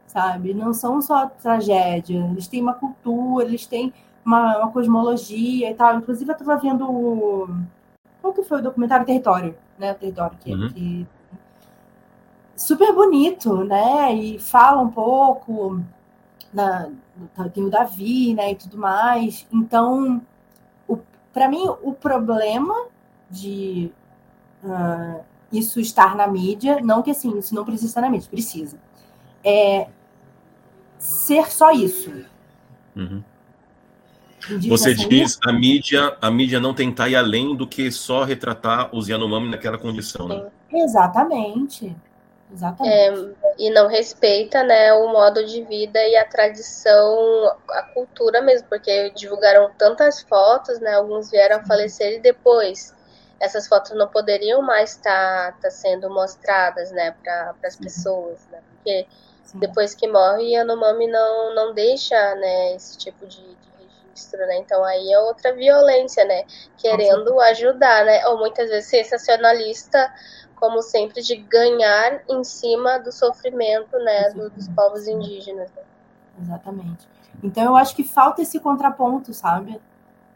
[0.07, 0.55] sabe?
[0.55, 3.92] Não são só tragédia, eles têm uma cultura, eles têm
[4.24, 5.99] uma, uma cosmologia e tal.
[5.99, 7.49] Inclusive, eu estava vendo o.
[8.22, 9.92] Qual que foi o documentário Território, né?
[9.92, 10.68] O Território, que, uhum.
[10.68, 11.07] que
[12.57, 14.14] super bonito, né?
[14.14, 15.80] E fala um pouco
[16.53, 16.90] na,
[17.53, 19.46] tem o Davi, né, e tudo mais.
[19.53, 20.20] Então,
[21.33, 22.74] para mim, o problema
[23.31, 23.91] de
[24.62, 25.20] uh,
[25.53, 28.79] isso estar na mídia, não que assim, isso não precisa estar na mídia, precisa.
[29.45, 29.89] É
[30.99, 32.12] ser só isso.
[32.97, 33.22] Uhum.
[34.68, 39.09] Você diz a mídia, a mídia não tentar ir além do que só retratar os
[39.09, 40.47] Yanomami naquela condição, né?
[40.72, 41.95] Exatamente.
[42.53, 43.36] Exatamente.
[43.44, 48.68] É, e não respeita né, o modo de vida e a tradição, a cultura mesmo,
[48.68, 52.94] porque divulgaram tantas fotos, né, alguns vieram a falecer e depois
[53.40, 58.61] essas fotos não poderiam mais estar tá, tá sendo mostradas né, para as pessoas, né,
[58.70, 59.07] porque
[59.44, 59.59] Sim.
[59.59, 63.68] depois que morre, a Yanomami não, não deixa né, esse tipo de, de
[64.18, 64.59] registro, né?
[64.59, 66.44] Então aí é outra violência, né?
[66.76, 68.26] Querendo ajudar, né?
[68.26, 70.12] Ou muitas vezes sensacionalista
[70.59, 75.71] como sempre, de ganhar em cima do sofrimento né, do, dos povos indígenas.
[75.73, 75.83] Né?
[76.41, 77.09] Exatamente.
[77.43, 79.81] Então, eu acho que falta esse contraponto, sabe?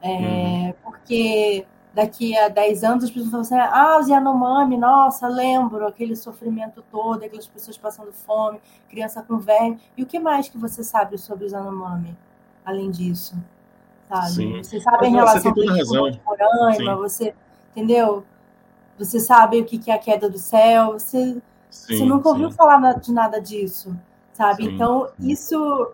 [0.01, 0.75] É, uhum.
[0.85, 6.17] Porque daqui a 10 anos as pessoas vão assim, ah, os Yanomami, nossa, lembro aquele
[6.17, 9.79] sofrimento todo, aquelas pessoas passando fome, criança com velho.
[9.97, 12.17] E o que mais que você sabe sobre os Yanomami,
[12.65, 13.37] além disso?
[14.09, 14.31] Sabe?
[14.31, 14.63] Sim.
[14.63, 17.35] Você sabe em relação à Roraima, você,
[17.71, 18.25] entendeu?
[19.05, 21.41] Você sabe o que é a queda do céu, você,
[21.71, 22.57] sim, você nunca ouviu sim.
[22.57, 23.97] falar de nada disso,
[24.33, 24.65] sabe?
[24.65, 25.93] Sim, então, isso.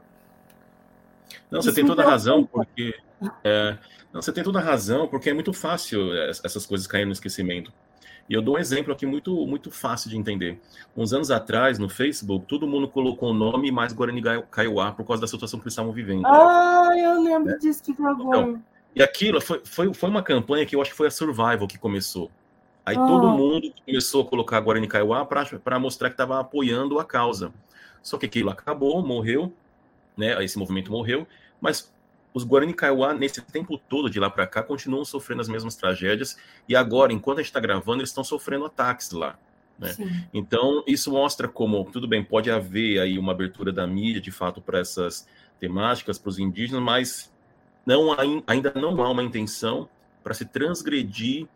[1.50, 2.94] Não, você isso tem toda a razão, porque.
[3.42, 3.76] É,
[4.12, 6.12] não, você tem toda a razão, porque é muito fácil
[6.44, 7.72] essas coisas caírem no esquecimento.
[8.28, 10.60] E eu dou um exemplo aqui muito, muito fácil de entender.
[10.94, 15.22] Uns anos atrás, no Facebook, todo mundo colocou o nome mais Guarani Kaiowá por causa
[15.22, 16.26] da situação que eles estavam vivendo.
[16.26, 17.58] Ah, eu lembro é.
[17.58, 18.28] disso que jogou.
[18.28, 18.62] Então,
[18.94, 21.78] e aquilo foi, foi, foi uma campanha que eu acho que foi a Survival que
[21.78, 22.30] começou.
[22.88, 23.06] Aí oh.
[23.06, 27.52] todo mundo começou a colocar Guarani Kaiowá para mostrar que estava apoiando a causa.
[28.02, 29.52] Só que aquilo acabou, morreu,
[30.16, 30.42] né?
[30.42, 31.26] Esse movimento morreu,
[31.60, 31.92] mas
[32.32, 36.38] os Guarani Kaiowá, nesse tempo todo de lá para cá, continuam sofrendo as mesmas tragédias,
[36.66, 39.38] e agora, enquanto a gente está gravando, eles estão sofrendo ataques lá.
[39.78, 39.94] Né?
[40.32, 44.62] Então, isso mostra como, tudo bem, pode haver aí uma abertura da mídia, de fato,
[44.62, 45.28] para essas
[45.60, 47.32] temáticas, para os indígenas, mas
[47.84, 48.16] não,
[48.46, 49.88] ainda não há uma intenção
[50.24, 51.46] para se transgredir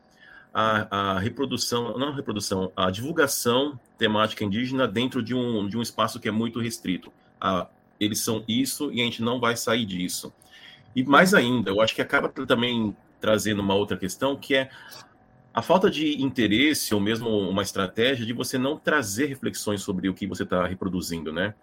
[0.53, 5.83] a, a, reprodução, não a reprodução, a divulgação temática indígena dentro de um, de um
[5.83, 7.13] espaço que é muito restrito.
[7.41, 7.67] A,
[7.99, 10.33] eles são isso e a gente não vai sair disso.
[10.95, 14.69] E mais ainda, eu acho que acaba também trazendo uma outra questão, que é
[15.55, 20.15] a falta de interesse ou mesmo uma estratégia de você não trazer reflexões sobre o
[20.15, 21.55] que você está reproduzindo, né?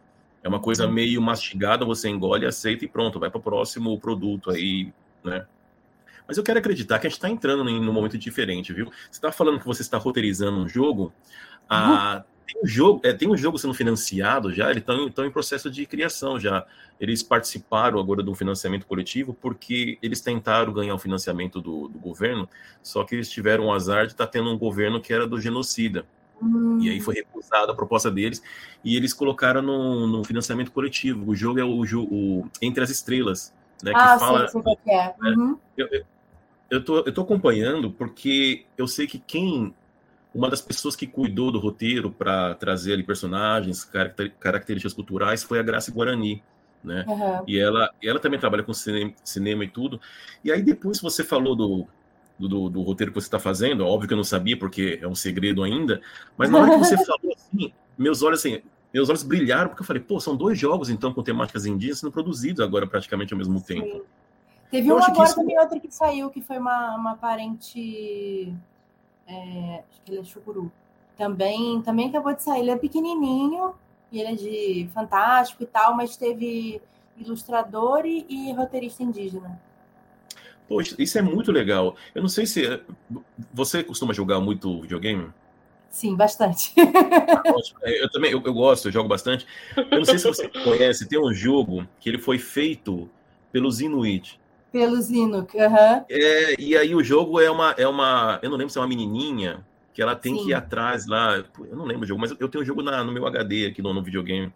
[0.42, 4.50] É uma coisa meio mastigada, você engole, aceita e pronto, vai para o próximo produto
[4.50, 5.46] aí, né?
[6.30, 8.86] Mas eu quero acreditar que a gente está entrando em um momento diferente, viu?
[8.86, 11.12] Você está falando que você está roteirizando um jogo.
[11.68, 15.72] Ah, tem, um jogo é, tem um jogo sendo financiado já, eles estão em processo
[15.72, 16.68] de criação já.
[17.00, 22.48] Eles participaram agora do financiamento coletivo porque eles tentaram ganhar o financiamento do, do governo,
[22.84, 25.42] só que eles tiveram o azar de estar tá tendo um governo que era do
[25.42, 26.06] genocida.
[26.40, 26.78] Hum.
[26.80, 28.40] E aí foi recusada a proposta deles
[28.84, 31.28] e eles colocaram no, no financiamento coletivo.
[31.28, 33.52] O jogo é o, o Entre as Estrelas,
[33.82, 33.94] né?
[33.96, 35.16] Ah, que fala, sim, sim, é.
[35.20, 35.58] Né, uhum.
[35.76, 36.06] eu, eu
[36.84, 39.74] tô, eu tô acompanhando porque eu sei que quem.
[40.34, 45.58] Uma das pessoas que cuidou do roteiro para trazer ali personagens, caracter, características culturais, foi
[45.58, 46.44] a Graça Guarani.
[46.84, 47.04] Né?
[47.08, 47.44] Uhum.
[47.48, 50.00] E ela, ela também trabalha com cinema, cinema, e tudo.
[50.44, 51.88] E aí depois você falou do,
[52.38, 55.16] do, do, roteiro que você está fazendo, óbvio que eu não sabia porque é um
[55.16, 56.00] segredo ainda,
[56.38, 58.62] mas na hora que você falou assim, meus olhos assim,
[58.94, 62.12] meus olhos brilharam porque eu falei, pô, são dois jogos então com temáticas indígenas sendo
[62.12, 63.66] produzidos agora praticamente ao mesmo Sim.
[63.66, 64.06] tempo.
[64.70, 65.36] Teve um agora isso...
[65.36, 68.54] também, outro que saiu, que foi uma, uma parente.
[69.28, 70.72] É, acho que ele é chucuru.
[71.18, 72.62] Também, também acabou de sair.
[72.62, 73.74] Ele é pequenininho,
[74.12, 76.82] e ele é de fantástico e tal, mas teve
[77.18, 79.60] ilustrador e, e roteirista indígena.
[80.68, 81.96] Poxa, isso é muito legal.
[82.14, 82.82] Eu não sei se.
[83.52, 85.32] Você costuma jogar muito videogame?
[85.90, 86.74] Sim, bastante.
[87.82, 89.48] É, eu também eu, eu, gosto, eu jogo bastante.
[89.76, 93.10] Eu não sei se você conhece, tem um jogo que ele foi feito
[93.52, 94.40] pelos Inuit.
[94.72, 95.98] Pelos Inuk, aham.
[95.98, 96.06] Uhum.
[96.10, 98.40] É, e aí o jogo é uma, é uma.
[98.42, 100.44] Eu não lembro se é uma menininha que ela tem Sim.
[100.44, 101.44] que ir atrás lá.
[101.60, 103.68] Eu não lembro o jogo, mas eu tenho o um jogo na, no meu HD
[103.68, 104.54] aqui no, no videogame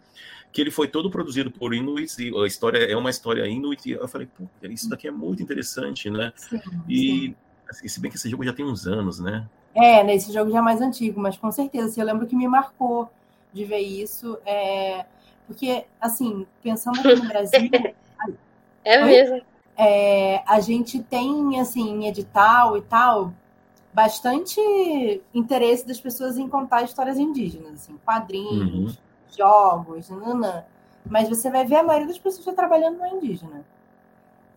[0.53, 3.93] que ele foi todo produzido por Inuits, e a história é uma história Inuit, e
[3.93, 6.31] eu falei, pô, isso daqui é muito interessante, né?
[6.35, 7.35] Sim, e
[7.71, 7.87] sim.
[7.87, 9.49] se bem que esse jogo já tem uns anos, né?
[9.73, 12.47] É, nesse jogo já é mais antigo, mas com certeza, assim, eu lembro que me
[12.47, 13.09] marcou
[13.51, 15.05] de ver isso, é...
[15.47, 17.69] porque, assim, pensando aqui no Brasil...
[18.85, 19.41] é mesmo.
[19.77, 23.33] É, a gente tem, assim, em edital e tal,
[23.93, 24.59] bastante
[25.33, 29.03] interesse das pessoas em contar histórias indígenas, assim, quadrinhos, uhum
[29.35, 30.63] jogos, nanã.
[31.05, 33.65] mas você vai ver a maioria das pessoas já trabalhando no indígena.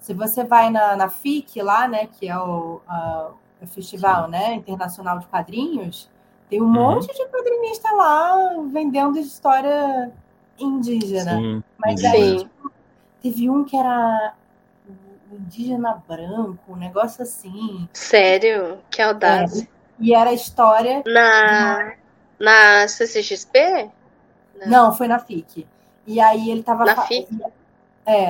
[0.00, 4.54] Se você vai na, na FIC lá, né, que é o, a, o festival né,
[4.54, 6.08] internacional de quadrinhos,
[6.48, 6.72] tem um uhum.
[6.72, 10.12] monte de quadrinista lá vendendo história
[10.58, 11.38] indígena.
[11.38, 12.72] Sim, Mas aí tipo,
[13.20, 14.34] teve um que era
[15.34, 17.88] indígena branco, um negócio assim.
[17.92, 18.78] Sério?
[18.90, 19.62] Que audácia.
[19.62, 19.66] É,
[19.98, 21.02] e era a história.
[21.06, 21.94] Na,
[22.38, 23.90] na CCXP?
[24.66, 25.66] Não, foi na FIC.
[26.06, 26.84] E aí ele tava.
[26.84, 27.28] Na FIC?
[28.04, 28.28] É.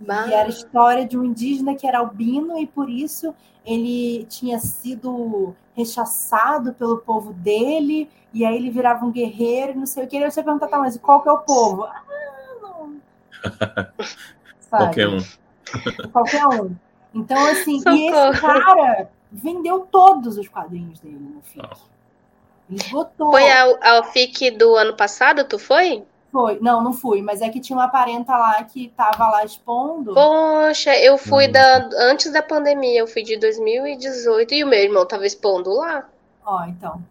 [0.00, 0.26] Bah.
[0.28, 3.34] E era a história de um indígena que era albino e por isso
[3.64, 10.04] ele tinha sido rechaçado pelo povo dele, e aí ele virava um guerreiro, não sei
[10.04, 10.16] o que.
[10.16, 11.84] E você pergunta, tá, mas qual que é o povo?
[11.84, 12.02] Ah,
[12.62, 13.00] não.
[14.70, 15.18] Qualquer um.
[16.12, 16.74] Qualquer um.
[17.14, 17.96] Então, assim, Socorro.
[17.96, 21.66] e esse cara vendeu todos os quadrinhos dele no FIC.
[22.70, 23.30] Esgotou.
[23.30, 26.04] Foi ao, ao FIC do ano passado, tu foi?
[26.30, 30.12] Foi, não, não fui, mas é que tinha uma parenta lá que tava lá expondo.
[30.12, 31.52] Poxa, eu fui hum.
[31.52, 36.06] da, antes da pandemia, eu fui de 2018 e o meu irmão tava expondo lá.
[36.44, 37.02] Ó, então.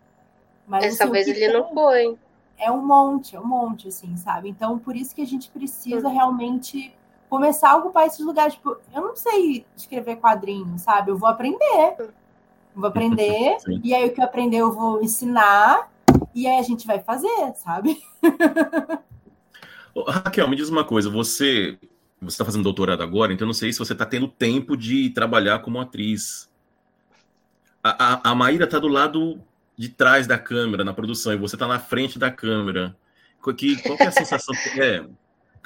[0.68, 2.16] Mas, Essa assim, vez ele não foi.
[2.60, 4.50] É um monte, é um monte, assim, sabe?
[4.50, 6.14] Então, por isso que a gente precisa hum.
[6.14, 6.94] realmente
[7.30, 8.54] começar a ocupar esses lugares.
[8.54, 11.12] Tipo, eu não sei escrever quadrinho, sabe?
[11.12, 12.12] Eu vou aprender.
[12.76, 15.92] Vou aprender, e aí o que eu aprender eu vou ensinar,
[16.34, 18.00] e aí a gente vai fazer, sabe?
[20.08, 21.80] Raquel, me diz uma coisa, você
[22.22, 25.60] você está fazendo doutorado agora, então não sei se você está tendo tempo de trabalhar
[25.60, 26.50] como atriz.
[27.84, 29.40] A, a, a Maíra está do lado
[29.78, 32.96] de trás da câmera, na produção, e você está na frente da câmera.
[33.56, 34.54] Que, qual que é a sensação?
[34.78, 35.06] É,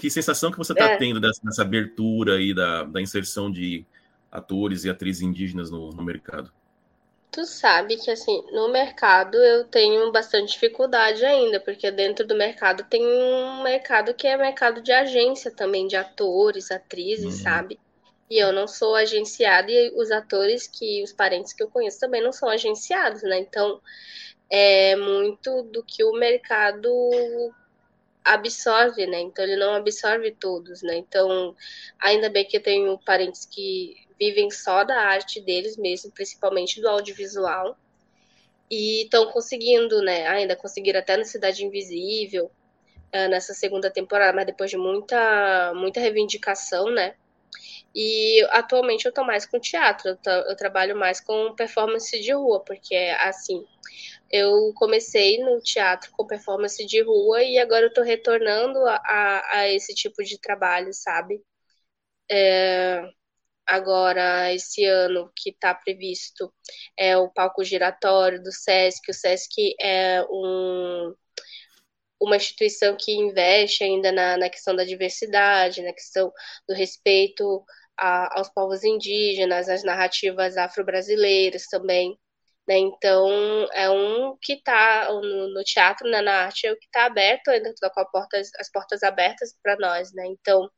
[0.01, 0.97] que sensação que você está é.
[0.97, 3.85] tendo dessa, dessa, abertura aí da, da inserção de
[4.31, 6.51] atores e atrizes indígenas no, no mercado?
[7.31, 12.83] Tu sabe que, assim, no mercado eu tenho bastante dificuldade ainda, porque dentro do mercado
[12.89, 17.43] tem um mercado que é mercado de agência também, de atores, atrizes, uhum.
[17.43, 17.79] sabe?
[18.27, 22.23] E eu não sou agenciada, e os atores que, os parentes que eu conheço também
[22.23, 23.37] não são agenciados, né?
[23.37, 23.79] Então,
[24.49, 26.89] é muito do que o mercado
[28.23, 29.19] absorve, né?
[29.21, 30.97] Então, ele não absorve todos, né?
[30.97, 31.55] Então,
[31.99, 36.87] ainda bem que eu tenho parentes que vivem só da arte deles mesmo, principalmente do
[36.87, 37.77] audiovisual.
[38.69, 40.27] E estão conseguindo, né?
[40.27, 45.99] Ainda conseguiram até na Cidade Invisível, uh, nessa segunda temporada, mas depois de muita, muita
[45.99, 47.15] reivindicação, né?
[47.93, 52.31] E atualmente eu tô mais com teatro, eu, tô, eu trabalho mais com performance de
[52.31, 53.65] rua, porque assim,
[54.31, 59.69] eu comecei no teatro com performance de rua e agora eu tô retornando a, a,
[59.69, 61.41] esse tipo de trabalho, sabe?
[62.31, 63.03] É,
[63.65, 66.53] agora esse ano que está previsto
[66.97, 69.11] é o palco giratório do SESC.
[69.11, 71.13] O SESC é um,
[72.21, 76.31] uma instituição que investe ainda na, na questão da diversidade, na questão
[76.67, 77.63] do respeito
[77.97, 82.17] a, aos povos indígenas, às narrativas afro-brasileiras também.
[82.71, 82.77] Né?
[82.77, 83.27] Então,
[83.73, 87.49] é um que está no, no, teatro, né, na arte, é o que está aberto,
[87.49, 88.01] ainda está com
[88.59, 90.13] as portas abertas para nós.
[90.13, 90.25] Né?
[90.27, 90.71] Então,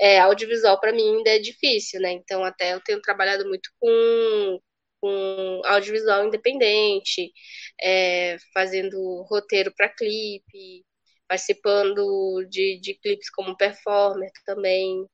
[0.00, 2.00] é, audiovisual para mim ainda é difícil.
[2.00, 2.10] Né?
[2.10, 4.60] Então, até eu tenho trabalhado muito com,
[5.00, 7.32] com audiovisual independente,
[7.80, 10.84] é, fazendo roteiro para clipe,
[11.28, 15.06] participando de, de clipes como performer também,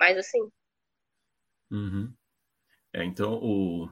[0.00, 0.50] mais assim.
[1.70, 2.12] Uhum.
[2.92, 3.88] É, então, o,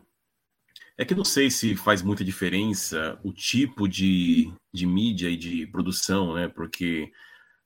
[0.99, 5.65] é que não sei se faz muita diferença o tipo de, de mídia e de
[5.69, 6.49] produção, né?
[6.49, 7.13] Porque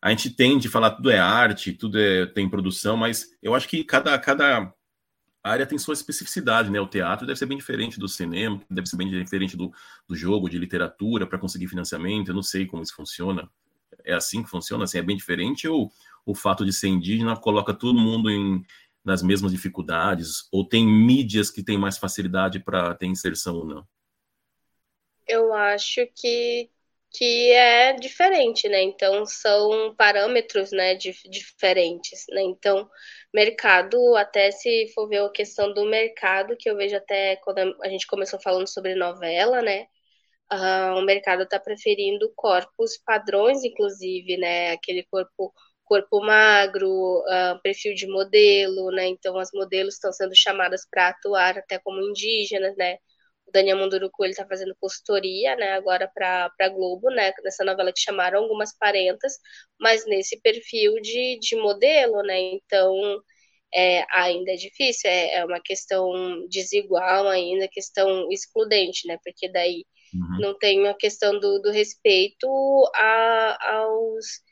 [0.03, 3.67] a gente tende a falar tudo é arte, tudo é, tem produção, mas eu acho
[3.67, 4.71] que cada, cada
[5.43, 6.79] área tem sua especificidade, né?
[6.79, 9.73] O teatro deve ser bem diferente do cinema, deve ser bem diferente do,
[10.07, 12.29] do jogo, de literatura, para conseguir financiamento.
[12.29, 13.49] Eu não sei como isso funciona.
[14.05, 14.85] É assim que funciona?
[14.85, 15.91] Assim, é bem diferente ou
[16.27, 18.63] o fato de ser indígena coloca todo mundo em,
[19.05, 20.49] nas mesmas dificuldades?
[20.53, 23.87] Ou tem mídias que têm mais facilidade para ter inserção ou não?
[25.27, 26.71] Eu acho que,
[27.11, 28.83] que é diferente, né?
[28.83, 32.43] Então, são parâmetros né, diferentes, né?
[32.43, 32.89] Então,
[33.33, 37.89] mercado, até se for ver a questão do mercado, que eu vejo até quando a
[37.89, 39.87] gente começou falando sobre novela, né?
[40.53, 44.73] Uh, o mercado está preferindo corpos padrões, inclusive, né?
[44.73, 45.53] Aquele corpo
[45.85, 49.07] corpo magro, uh, perfil de modelo, né?
[49.07, 52.97] Então as modelos estão sendo chamadas para atuar até como indígenas, né?
[53.47, 55.73] O Daniel Munduruku ele está fazendo consultoria, né?
[55.73, 57.33] Agora para a Globo, né?
[57.45, 59.35] Nessa novela que chamaram algumas parentas,
[59.81, 62.39] mas nesse perfil de, de modelo, né?
[62.41, 63.23] Então
[63.75, 69.19] é, ainda é difícil, é, é uma questão desigual ainda, questão excludente, né?
[69.25, 70.41] Porque daí uhum.
[70.41, 72.47] não tem a questão do, do respeito
[72.95, 74.43] a, aos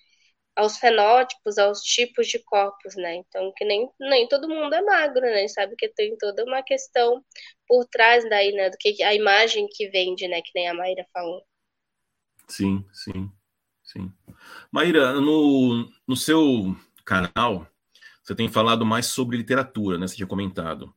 [0.60, 3.16] aos fenótipos, aos tipos de corpos, né?
[3.16, 5.48] Então, que nem, nem todo mundo é magro, né?
[5.48, 7.24] Sabe que tem toda uma questão
[7.66, 8.68] por trás daí, né?
[8.68, 10.42] Do que a imagem que vende, né?
[10.42, 11.42] Que nem a Maíra falou.
[12.46, 13.30] Sim, sim,
[13.82, 14.12] sim.
[14.70, 17.66] Maíra, no, no seu canal,
[18.22, 20.06] você tem falado mais sobre literatura, né?
[20.06, 20.94] Você tinha comentado.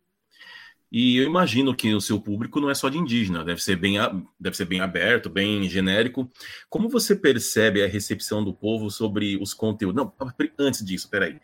[0.94, 3.96] E eu imagino que o seu público não é só de indígena, deve ser bem,
[4.39, 6.32] deve ser bem aberto, bem genérico.
[6.70, 9.96] Como você percebe a recepção do povo sobre os conteúdos?
[9.96, 10.14] Não,
[10.56, 11.39] antes disso, peraí.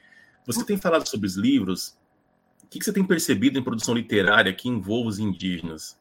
[0.45, 1.97] Você tem falado sobre os livros.
[2.63, 5.99] O que você tem percebido em produção literária que envolve os indígenas?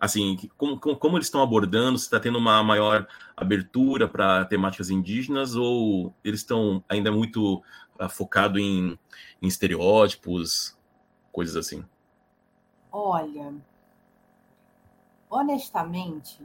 [0.00, 1.98] Assim, como, como eles estão abordando?
[2.00, 7.62] Se está tendo uma maior abertura para temáticas indígenas ou eles estão ainda muito uh,
[8.00, 8.98] ah, focados em,
[9.40, 10.76] em estereótipos,
[11.30, 11.84] coisas assim?
[12.92, 13.54] Olha,
[15.28, 16.42] honestamente,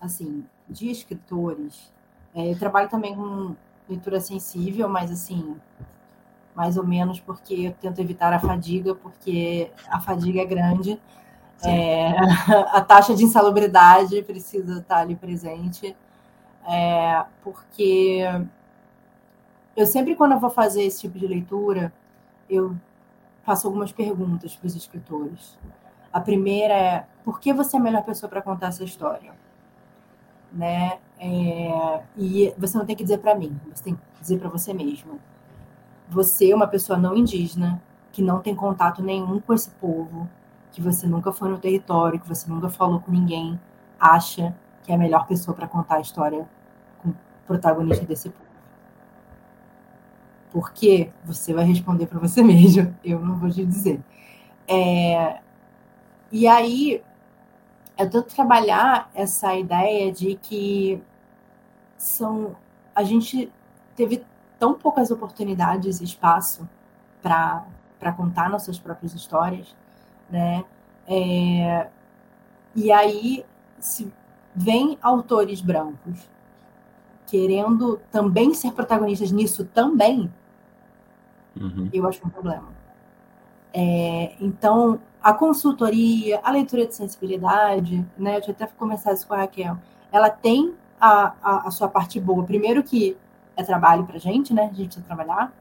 [0.00, 1.92] assim, de escritores,
[2.34, 3.56] é, eu trabalho também com
[3.88, 5.56] leitura sensível, mas assim,
[6.54, 11.00] mais ou menos porque eu tento evitar a fadiga, porque a fadiga é grande.
[11.64, 12.10] É,
[12.72, 15.96] a taxa de insalubridade precisa estar ali presente,
[16.66, 18.22] é, porque
[19.76, 21.92] eu sempre, quando eu vou fazer esse tipo de leitura,
[22.48, 22.76] eu
[23.50, 25.58] faço algumas perguntas para os escritores.
[26.12, 29.32] A primeira é: por que você é a melhor pessoa para contar essa história?
[30.52, 30.98] Né?
[31.18, 34.72] É, e você não tem que dizer para mim, você tem que dizer para você
[34.72, 35.18] mesmo.
[36.08, 37.82] Você é uma pessoa não indígena,
[38.12, 40.28] que não tem contato nenhum com esse povo,
[40.72, 43.60] que você nunca foi no território, que você nunca falou com ninguém,
[43.98, 46.48] acha que é a melhor pessoa para contar a história
[46.98, 48.49] com o protagonista desse povo.
[50.50, 54.00] Porque você vai responder para você mesmo, eu não vou te dizer.
[54.66, 55.40] É,
[56.32, 57.02] e aí,
[57.98, 61.02] eu tento trabalhar essa ideia de que
[61.96, 62.56] são
[62.94, 63.50] a gente
[63.94, 64.24] teve
[64.58, 66.68] tão poucas oportunidades e espaço
[67.22, 69.74] para contar nossas próprias histórias,
[70.30, 70.64] né?
[71.06, 71.88] É,
[72.74, 73.44] e aí,
[73.78, 74.12] se
[74.54, 76.28] vem autores brancos
[77.26, 80.32] querendo também ser protagonistas nisso também,
[81.56, 81.88] uhum.
[81.92, 82.68] eu acho um problema.
[83.72, 88.38] É, então, a consultoria, a leitura de sensibilidade, né?
[88.38, 89.76] Eu até começar isso com a Raquel.
[90.10, 92.44] Ela tem a, a, a sua parte boa.
[92.44, 93.16] Primeiro que
[93.56, 94.62] é trabalho para gente, né?
[94.62, 95.52] A gente precisa trabalhar.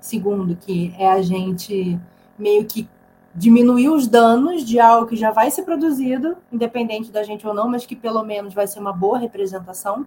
[0.00, 1.98] Segundo que é a gente
[2.38, 2.88] meio que
[3.34, 7.68] diminuir os danos de algo que já vai ser produzido, independente da gente ou não,
[7.68, 10.06] mas que pelo menos vai ser uma boa representação,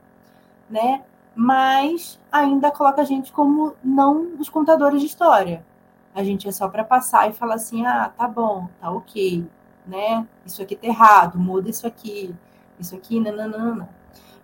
[0.69, 1.03] né?
[1.39, 5.65] Mas ainda coloca a gente como não os contadores de história.
[6.13, 9.47] A gente é só para passar e falar assim: ah, tá bom, tá ok,
[9.87, 10.27] né?
[10.45, 12.35] Isso aqui tá errado, muda isso aqui,
[12.77, 13.87] isso aqui, nananana.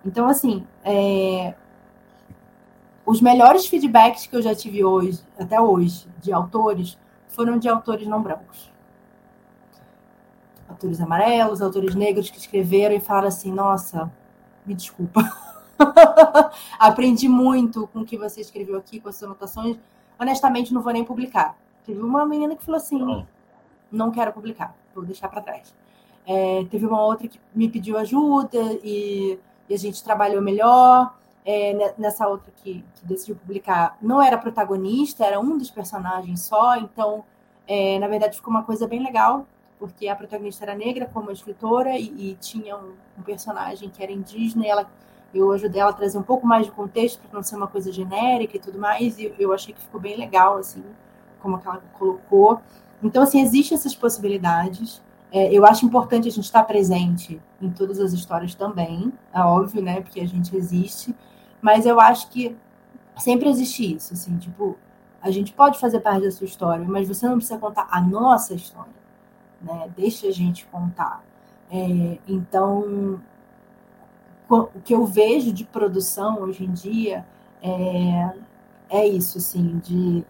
[0.05, 1.53] Então, assim, é...
[3.05, 8.07] os melhores feedbacks que eu já tive hoje, até hoje, de autores, foram de autores
[8.07, 8.71] não brancos.
[10.69, 14.09] Autores amarelos, autores negros que escreveram e falaram assim: nossa,
[14.65, 15.21] me desculpa.
[16.79, 19.77] Aprendi muito com o que você escreveu aqui, com as suas anotações.
[20.19, 21.57] Honestamente, não vou nem publicar.
[21.85, 23.27] Teve uma menina que falou assim: não,
[23.91, 25.73] não quero publicar, vou deixar para trás.
[26.27, 31.15] É, teve uma outra que me pediu ajuda e, e a gente trabalhou melhor.
[31.47, 36.75] É, nessa outra que, que, decidiu publicar, não era protagonista, era um dos personagens só.
[36.77, 37.23] Então,
[37.67, 39.45] é, na verdade, ficou uma coisa bem legal,
[39.77, 44.11] porque a protagonista era negra como escritora e, e tinha um, um, personagem que era
[44.11, 44.89] indígena e ela
[45.33, 47.91] eu ajudei ela a trazer um pouco mais de contexto para não ser uma coisa
[47.91, 50.83] genérica e tudo mais, e eu achei que ficou bem legal, assim,
[51.41, 52.61] como ela colocou.
[53.03, 55.01] Então, assim, existem essas possibilidades.
[55.31, 59.81] É, eu acho importante a gente estar presente em todas as histórias também, é óbvio,
[59.81, 61.13] né, porque a gente existe,
[61.61, 62.55] mas eu acho que
[63.17, 64.77] sempre existe isso, assim, tipo,
[65.21, 68.53] a gente pode fazer parte da sua história, mas você não precisa contar a nossa
[68.53, 68.93] história,
[69.59, 69.89] né?
[69.97, 71.23] Deixa a gente contar.
[71.71, 73.19] É, então,
[74.49, 77.25] o que eu vejo de produção hoje em dia
[77.61, 78.33] é,
[78.89, 80.23] é isso, assim, de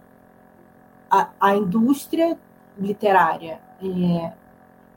[1.10, 2.38] a, a indústria
[2.78, 4.34] literária é,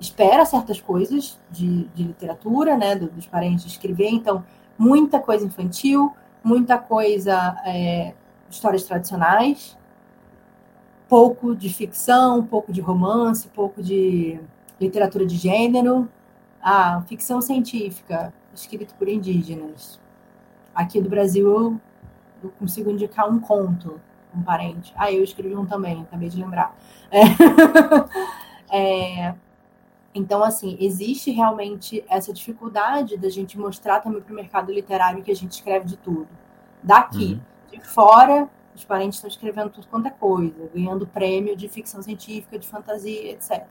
[0.00, 4.44] espera certas coisas de, de literatura, né, dos parentes escrever, então
[4.78, 8.14] muita coisa infantil, muita coisa é,
[8.48, 9.76] histórias tradicionais,
[11.08, 14.38] pouco de ficção, pouco de romance, pouco de
[14.80, 16.08] literatura de gênero,
[16.62, 20.00] ah, ficção científica, escrito por indígenas.
[20.74, 21.80] Aqui do Brasil eu,
[22.42, 24.00] eu consigo indicar um conto,
[24.34, 24.92] um parente.
[24.96, 26.76] Ah, eu escrevi um também, acabei de lembrar.
[27.10, 27.22] É,
[29.28, 29.34] é,
[30.14, 35.30] então, assim, existe realmente essa dificuldade da gente mostrar também para o mercado literário que
[35.30, 36.28] a gente escreve de tudo.
[36.82, 37.78] Daqui, uhum.
[37.78, 42.58] de fora, os parentes estão escrevendo tudo quanto é coisa, ganhando prêmio de ficção científica,
[42.58, 43.66] de fantasia, etc.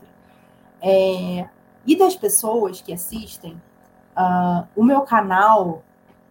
[0.80, 1.48] É,
[1.86, 3.60] e das pessoas que assistem,
[4.18, 5.82] uh, o meu canal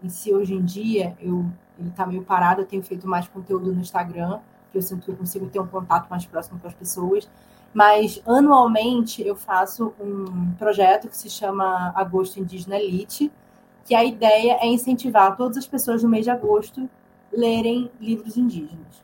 [0.04, 1.46] em si, hoje em dia, eu,
[1.80, 4.40] ele está meio parado, eu tenho feito mais conteúdo no Instagram,
[4.72, 7.28] que eu sinto que eu consigo ter um contato mais próximo com as pessoas,
[7.74, 13.32] mas anualmente eu faço um projeto que se chama Agosto Indígena Elite,
[13.86, 16.90] que a ideia é incentivar todas as pessoas no mês de agosto
[17.32, 19.02] lerem livros indígenas,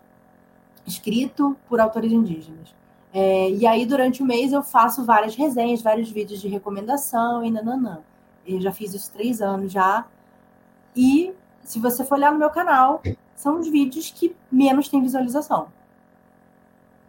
[0.85, 2.73] escrito por autores indígenas.
[3.13, 7.51] É, e aí, durante o mês, eu faço várias resenhas, vários vídeos de recomendação e
[7.51, 7.99] nananã.
[8.45, 10.05] Eu já fiz isso três anos já.
[10.95, 11.33] E
[11.63, 13.01] se você for olhar no meu canal,
[13.35, 15.67] são os vídeos que menos têm visualização.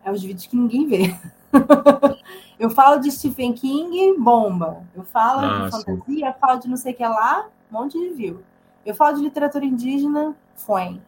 [0.04, 1.14] É os vídeos que ninguém vê.
[2.58, 4.82] eu falo de Stephen King, bomba.
[4.94, 7.98] Eu falo ah, de fantasia, eu falo de não sei o que lá, um monte
[7.98, 8.42] de view.
[8.84, 11.00] Eu falo de literatura indígena, foi.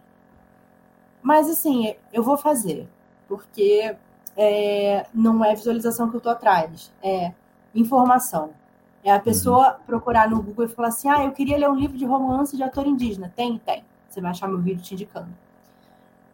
[1.22, 2.88] Mas assim, eu vou fazer,
[3.28, 3.96] porque
[4.36, 7.32] é, não é visualização que eu tô atrás, é
[7.74, 8.50] informação.
[9.06, 9.84] É a pessoa uhum.
[9.86, 12.62] procurar no Google e falar assim: ah, eu queria ler um livro de romance de
[12.64, 13.32] autor indígena.
[13.36, 13.56] Tem?
[13.56, 13.84] Tem.
[14.08, 15.28] Você vai achar meu vídeo te indicando.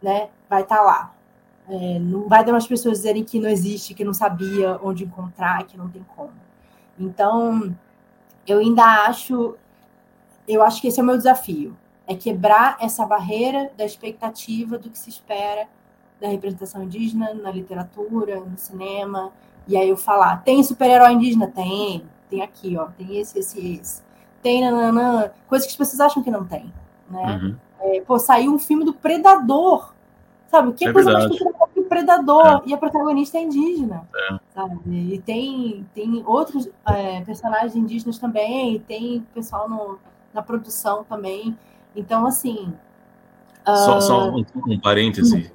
[0.02, 0.30] Né?
[0.48, 1.14] Vai estar tá lá.
[1.68, 5.66] É, não vai dar umas pessoas dizerem que não existe, que não sabia onde encontrar,
[5.66, 6.32] que não tem como.
[6.98, 7.76] Então,
[8.46, 9.54] eu ainda acho,
[10.48, 14.88] eu acho que esse é o meu desafio, é quebrar essa barreira da expectativa do
[14.88, 15.68] que se espera
[16.18, 19.30] da representação indígena na literatura, no cinema,
[19.68, 21.46] e aí eu falar, tem super-herói indígena?
[21.46, 22.02] Tem,
[22.32, 24.02] tem aqui, ó, tem esse, esse, esse.
[24.42, 26.72] Tem, nananã, coisas que as pessoas acham que não tem,
[27.10, 27.40] né?
[27.42, 27.56] Uhum.
[27.80, 29.92] É, pô, saiu um filme do Predador,
[30.52, 30.74] Sabe?
[30.74, 31.42] Que é coisa verdade.
[31.42, 32.62] mais que o Predador é.
[32.66, 34.06] e a protagonista é indígena.
[34.14, 34.38] É.
[34.54, 34.78] Sabe?
[34.86, 39.98] E tem, tem outros é, personagens indígenas também, tem pessoal no,
[40.34, 41.56] na produção também.
[41.96, 42.70] Então, assim.
[43.64, 44.02] Só, uh...
[44.02, 45.50] só um, um parêntese.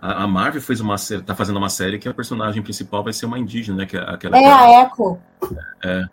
[0.00, 0.96] A, Marvel fez uma
[1.26, 3.86] tá fazendo uma série que a personagem principal vai ser uma indígena, né?
[3.86, 5.18] Que é, aquela, é a Echo.
[5.84, 6.04] É.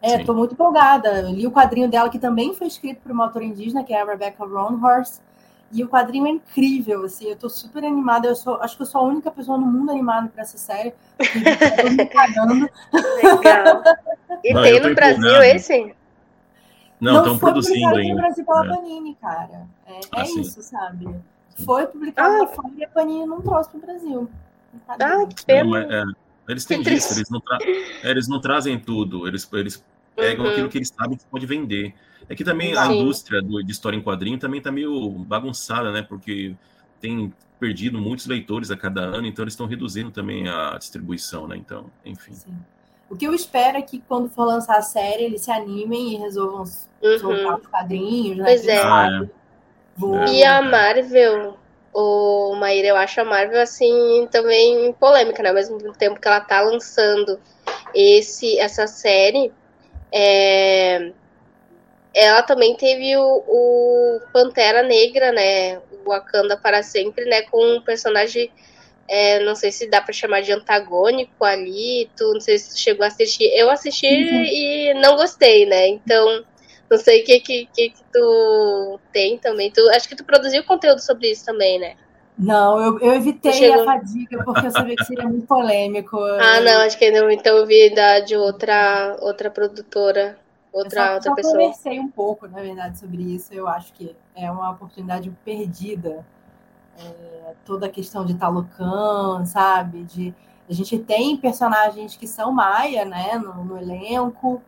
[0.00, 1.20] É, tô muito empolgada.
[1.20, 4.00] Eu li o quadrinho dela, que também foi escrito por uma autora indígena, que é
[4.00, 5.20] a Rebecca Ronhorst.
[5.72, 8.28] E o quadrinho é incrível, assim, eu tô super animada.
[8.28, 10.94] Eu sou, acho que eu sou a única pessoa no mundo animada para essa série.
[11.96, 13.82] Legal.
[14.44, 15.94] E Não, tem no Brasil esse?
[17.00, 18.14] Não, estão produzindo ainda.
[18.14, 18.68] no Brasil pela é.
[18.68, 19.66] Panini, cara.
[19.86, 21.08] É, ah, é isso, sabe?
[21.64, 22.46] Foi publicado ah.
[22.48, 24.28] fora e a Panini não trouxe pro Brasil.
[24.88, 25.64] Ah, que pena.
[25.64, 26.04] Não, é,
[26.48, 27.40] eles têm disso, eles não,
[28.02, 29.84] eles não trazem tudo, eles, eles
[30.14, 30.50] pegam uhum.
[30.50, 31.94] aquilo que eles sabem que pode vender.
[32.28, 32.78] É que também Sim.
[32.78, 36.02] a indústria do, de história em quadrinho também está meio bagunçada, né?
[36.02, 36.54] Porque
[37.00, 41.56] tem perdido muitos leitores a cada ano, então eles estão reduzindo também a distribuição, né?
[41.56, 42.34] Então, enfim.
[42.34, 42.56] Sim.
[43.08, 46.16] O que eu espero é que quando for lançar a série, eles se animem e
[46.16, 46.64] resolvam
[47.02, 47.18] uhum.
[47.18, 48.44] soltar os quadrinhos, né?
[48.44, 48.82] Pois é.
[48.82, 49.45] Ah, é.
[49.96, 50.24] Vou...
[50.26, 51.56] E a Marvel,
[51.92, 55.48] o Maíra, eu acho a Marvel assim também polêmica, né?
[55.48, 57.40] Ao mesmo tempo que ela tá lançando
[57.94, 59.50] esse essa série,
[60.12, 61.12] é,
[62.14, 65.78] ela também teve o, o, Pantera Negra, né?
[65.78, 67.42] O Wakanda para sempre, né?
[67.42, 68.50] Com um personagem,
[69.08, 72.10] é, não sei se dá para chamar de antagônico ali.
[72.16, 73.50] Tu, não sei se tu chegou a assistir.
[73.54, 74.44] Eu assisti uhum.
[74.44, 75.88] e não gostei, né?
[75.88, 76.44] Então,
[76.90, 79.70] não sei o que, que, que, tu tem também.
[79.70, 81.96] Tu, acho que tu produziu conteúdo sobre isso também, né?
[82.38, 83.82] Não, eu, eu evitei chegou...
[83.82, 86.18] a fadiga porque eu sabia que seria muito polêmico.
[86.18, 87.30] Ah, não, acho que não.
[87.30, 90.38] Então eu vi da, de outra, outra produtora
[90.72, 91.54] outra, eu só, outra só pessoa.
[91.54, 93.52] Eu conversei um pouco, na verdade, sobre isso.
[93.54, 96.24] Eu acho que é uma oportunidade perdida.
[96.98, 100.04] É, toda a questão de Talocan, sabe?
[100.04, 100.34] De,
[100.68, 104.62] a gente tem personagens que são maia, né, no, no elenco,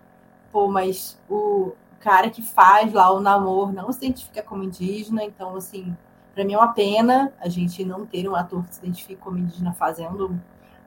[0.52, 5.56] pô, mas o cara que faz lá o namoro não se identifica como indígena, então,
[5.56, 5.96] assim,
[6.34, 9.38] para mim é uma pena a gente não ter um ator que se identifique como
[9.38, 10.40] indígena fazendo,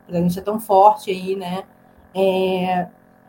[0.08, 1.64] a gente é tão forte aí, né?
[2.14, 2.88] É,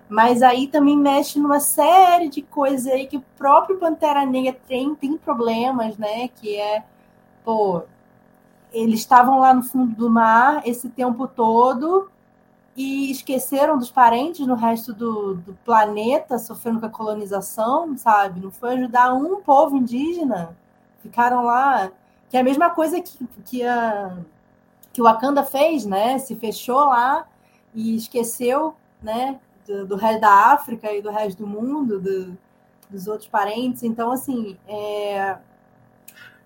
[0.09, 4.95] mas aí também mexe numa série de coisas aí que o próprio Pantera Negra tem,
[4.95, 6.29] tem problemas, né?
[6.29, 6.85] Que é,
[7.45, 7.83] pô,
[8.73, 12.12] eles estavam lá no fundo do mar esse tempo todo
[12.77, 18.41] e esqueceram dos parentes no resto do, do planeta, sofrendo com a colonização, sabe?
[18.41, 20.57] Não foi ajudar um povo indígena.
[21.03, 21.91] Ficaram lá.
[22.31, 24.17] Que é a mesma coisa que, que, a,
[24.91, 26.19] que o Wakanda fez, né?
[26.19, 27.27] Se fechou lá
[27.75, 29.39] e esqueceu, né?
[29.67, 32.39] Do, do resto da África e do resto do mundo, do,
[32.89, 33.83] dos outros parentes.
[33.83, 35.37] Então, assim, é,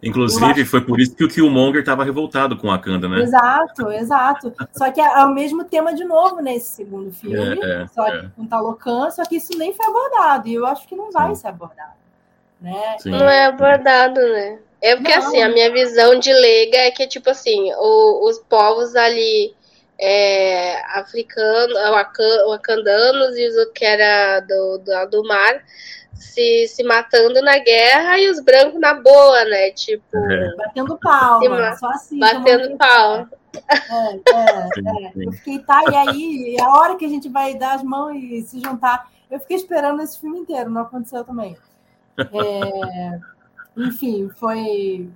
[0.03, 0.67] Inclusive, acho...
[0.67, 3.23] foi por isso que o Killmonger estava revoltado com a Wakanda, né?
[3.23, 4.53] Exato, exato.
[4.73, 8.29] Só que é o mesmo tema de novo nesse segundo filme, é, é, só é.
[8.37, 11.43] com Talocan, só que isso nem foi abordado, e eu acho que não vai Sim.
[11.43, 11.97] ser abordado.
[12.61, 12.97] Né?
[13.07, 14.59] Não é abordado, né?
[14.81, 15.27] É porque, não.
[15.27, 19.55] assim, a minha visão de leiga é que, tipo assim, o, os povos ali
[19.99, 21.77] é, africanos,
[22.49, 25.63] wakandanos e os que era do, do, do mar
[26.15, 29.71] se, se matando na guerra e os brancos na boa, né?
[29.71, 30.17] Tipo.
[30.17, 30.57] É.
[30.57, 31.41] Batendo pau,
[31.79, 32.19] só assim.
[32.19, 33.27] Batendo pau.
[33.69, 34.17] É, é,
[35.07, 35.13] é.
[35.15, 38.43] Eu fiquei, tá, e aí, a hora que a gente vai dar as mãos e
[38.43, 39.11] se juntar.
[39.31, 41.57] Eu fiquei esperando esse filme inteiro, não aconteceu também.
[42.19, 43.19] É,
[43.77, 45.11] enfim, foi.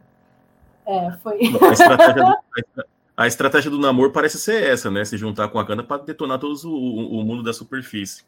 [0.84, 1.38] É, foi.
[3.20, 5.04] A estratégia, do namoro parece ser essa, né?
[5.04, 8.24] Se juntar com a cana para detonar todo o, o mundo da superfície.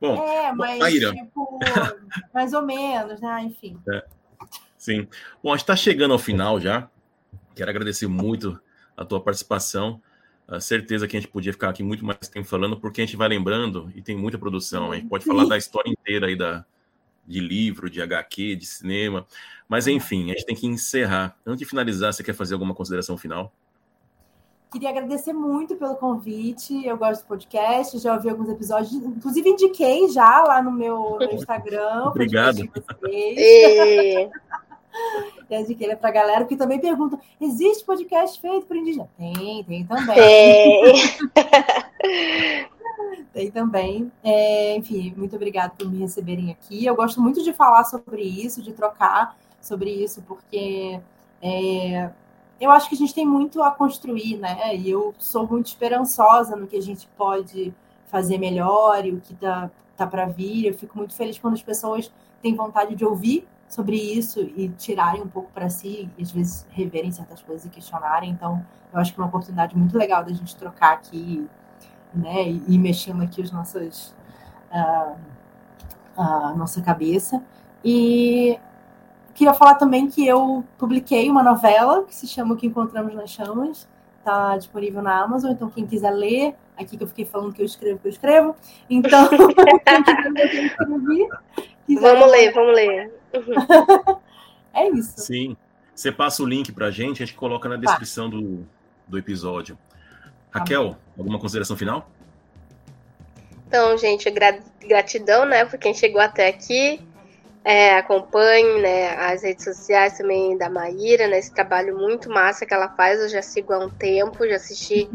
[0.00, 1.12] Bom, é, mas Maíra.
[1.12, 1.58] tipo,
[2.32, 3.42] mais ou menos, né?
[3.42, 3.78] Enfim.
[3.92, 4.02] É,
[4.78, 5.06] sim.
[5.42, 6.88] Bom, a gente está chegando ao final já.
[7.54, 8.58] Quero agradecer muito
[8.96, 10.00] a tua participação.
[10.48, 13.18] A certeza que a gente podia ficar aqui muito mais tempo falando, porque a gente
[13.18, 14.90] vai lembrando e tem muita produção.
[14.90, 16.64] A gente pode falar da história inteira aí da,
[17.26, 19.26] de livro, de HQ, de cinema.
[19.68, 21.36] Mas enfim, a gente tem que encerrar.
[21.44, 23.52] Antes de finalizar, você quer fazer alguma consideração final?
[24.70, 26.86] Queria agradecer muito pelo convite.
[26.86, 31.32] Eu gosto do podcast, já ouvi alguns episódios, inclusive indiquei já lá no meu, no
[31.32, 32.04] Instagram.
[32.06, 32.60] Obrigado.
[33.08, 34.28] E...
[35.48, 39.08] Eu indiquei ele pra galera, que também pergunta: existe podcast feito por indígena?
[39.16, 40.14] Tem, tem também.
[40.14, 40.94] Tem,
[43.32, 44.12] tem também.
[44.22, 46.84] É, enfim, muito obrigada por me receberem aqui.
[46.84, 51.00] Eu gosto muito de falar sobre isso, de trocar sobre isso, porque
[51.42, 52.10] é,
[52.60, 54.76] eu acho que a gente tem muito a construir, né?
[54.76, 57.72] E eu sou muito esperançosa no que a gente pode
[58.06, 60.66] fazer melhor e o que tá, tá para vir.
[60.66, 65.22] Eu fico muito feliz quando as pessoas têm vontade de ouvir sobre isso e tirarem
[65.22, 68.30] um pouco para si, e às vezes reverem certas coisas e questionarem.
[68.30, 71.48] Então, eu acho que é uma oportunidade muito legal da gente trocar aqui,
[72.12, 72.50] né?
[72.50, 74.14] E, e mexendo aqui os nossos,
[74.72, 75.16] uh,
[76.16, 77.42] a nossa cabeça.
[77.82, 78.58] E
[79.34, 83.30] Queria falar também que eu publiquei uma novela que se chama O que Encontramos nas
[83.30, 87.62] Chamas, está disponível na Amazon, então quem quiser ler, aqui que eu fiquei falando que
[87.62, 88.56] eu escrevo, que eu escrevo,
[88.88, 89.38] então quem
[90.08, 91.28] quiser ler, eu escrevi.
[92.00, 93.12] Vamos ler, vamos ler.
[94.74, 95.20] é isso.
[95.20, 95.56] Sim.
[95.94, 98.66] Você passa o link para a gente, a gente coloca na descrição do,
[99.06, 99.76] do episódio.
[100.50, 102.08] Raquel, alguma consideração final?
[103.68, 104.28] Então, gente,
[104.80, 107.00] gratidão, né, por quem chegou até aqui.
[107.62, 112.72] É, acompanhe né, as redes sociais também da Maíra, né, esse trabalho muito massa que
[112.72, 113.20] ela faz.
[113.20, 115.08] Eu já sigo há um tempo, já assisti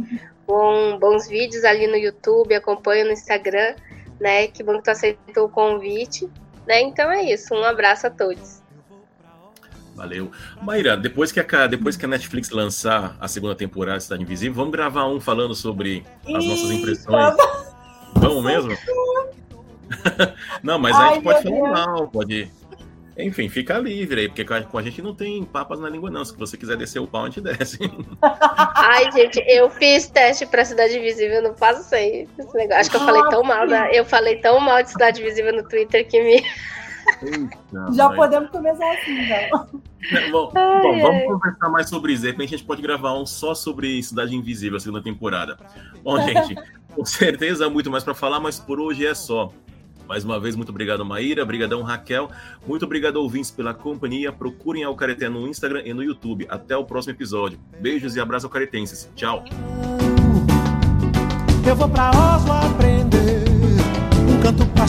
[0.46, 3.76] bom, bons vídeos ali no YouTube, acompanho no Instagram,
[4.20, 4.48] né?
[4.48, 6.30] Que bom que tu aceitou o convite.
[6.68, 6.82] Né?
[6.82, 8.64] Então é isso, um abraço a todos.
[9.96, 10.30] Valeu.
[10.62, 14.54] Maíra, depois que, a, depois que a Netflix lançar a segunda temporada de Cidade Invisível,
[14.54, 17.36] vamos gravar um falando sobre as nossas impressões.
[18.16, 18.76] Vamos mesmo?
[20.64, 21.70] não, mas Ai, a gente pode falar Deus.
[21.70, 22.52] mal, pode.
[23.18, 26.26] Enfim, fica livre aí, porque com a gente não tem papas na língua, não.
[26.26, 27.80] Se você quiser descer o pau, a gente desce.
[28.22, 32.82] Ai, gente, eu fiz teste pra Cidade Visível, não passei esse negócio.
[32.82, 33.90] Acho que eu falei tão mal, né?
[33.94, 36.44] Eu falei tão mal de Cidade Visível no Twitter que me.
[37.22, 38.18] Eita, Já mãe.
[38.18, 39.68] podemos começar assim, então.
[40.32, 41.28] Bom, ai, bom vamos ai.
[41.28, 42.24] conversar mais sobre isso.
[42.24, 45.58] De repente a gente pode gravar um só sobre Cidade Invisível, a segunda temporada.
[46.04, 46.56] Bom, gente,
[46.94, 49.52] com certeza muito mais para falar, mas por hoje é só.
[50.08, 51.44] Mais uma vez, muito obrigado, Maíra.
[51.44, 52.30] Obrigadão, Raquel.
[52.66, 54.32] Muito obrigado, ouvintes, pela companhia.
[54.32, 56.46] Procurem Alcareté no Instagram e no YouTube.
[56.50, 57.60] Até o próximo episódio.
[57.80, 59.10] Beijos e abraços alcaretenses.
[59.16, 59.44] Tchau.
[61.68, 63.44] Eu vou pra Oslo aprender
[64.30, 64.86] um canto pra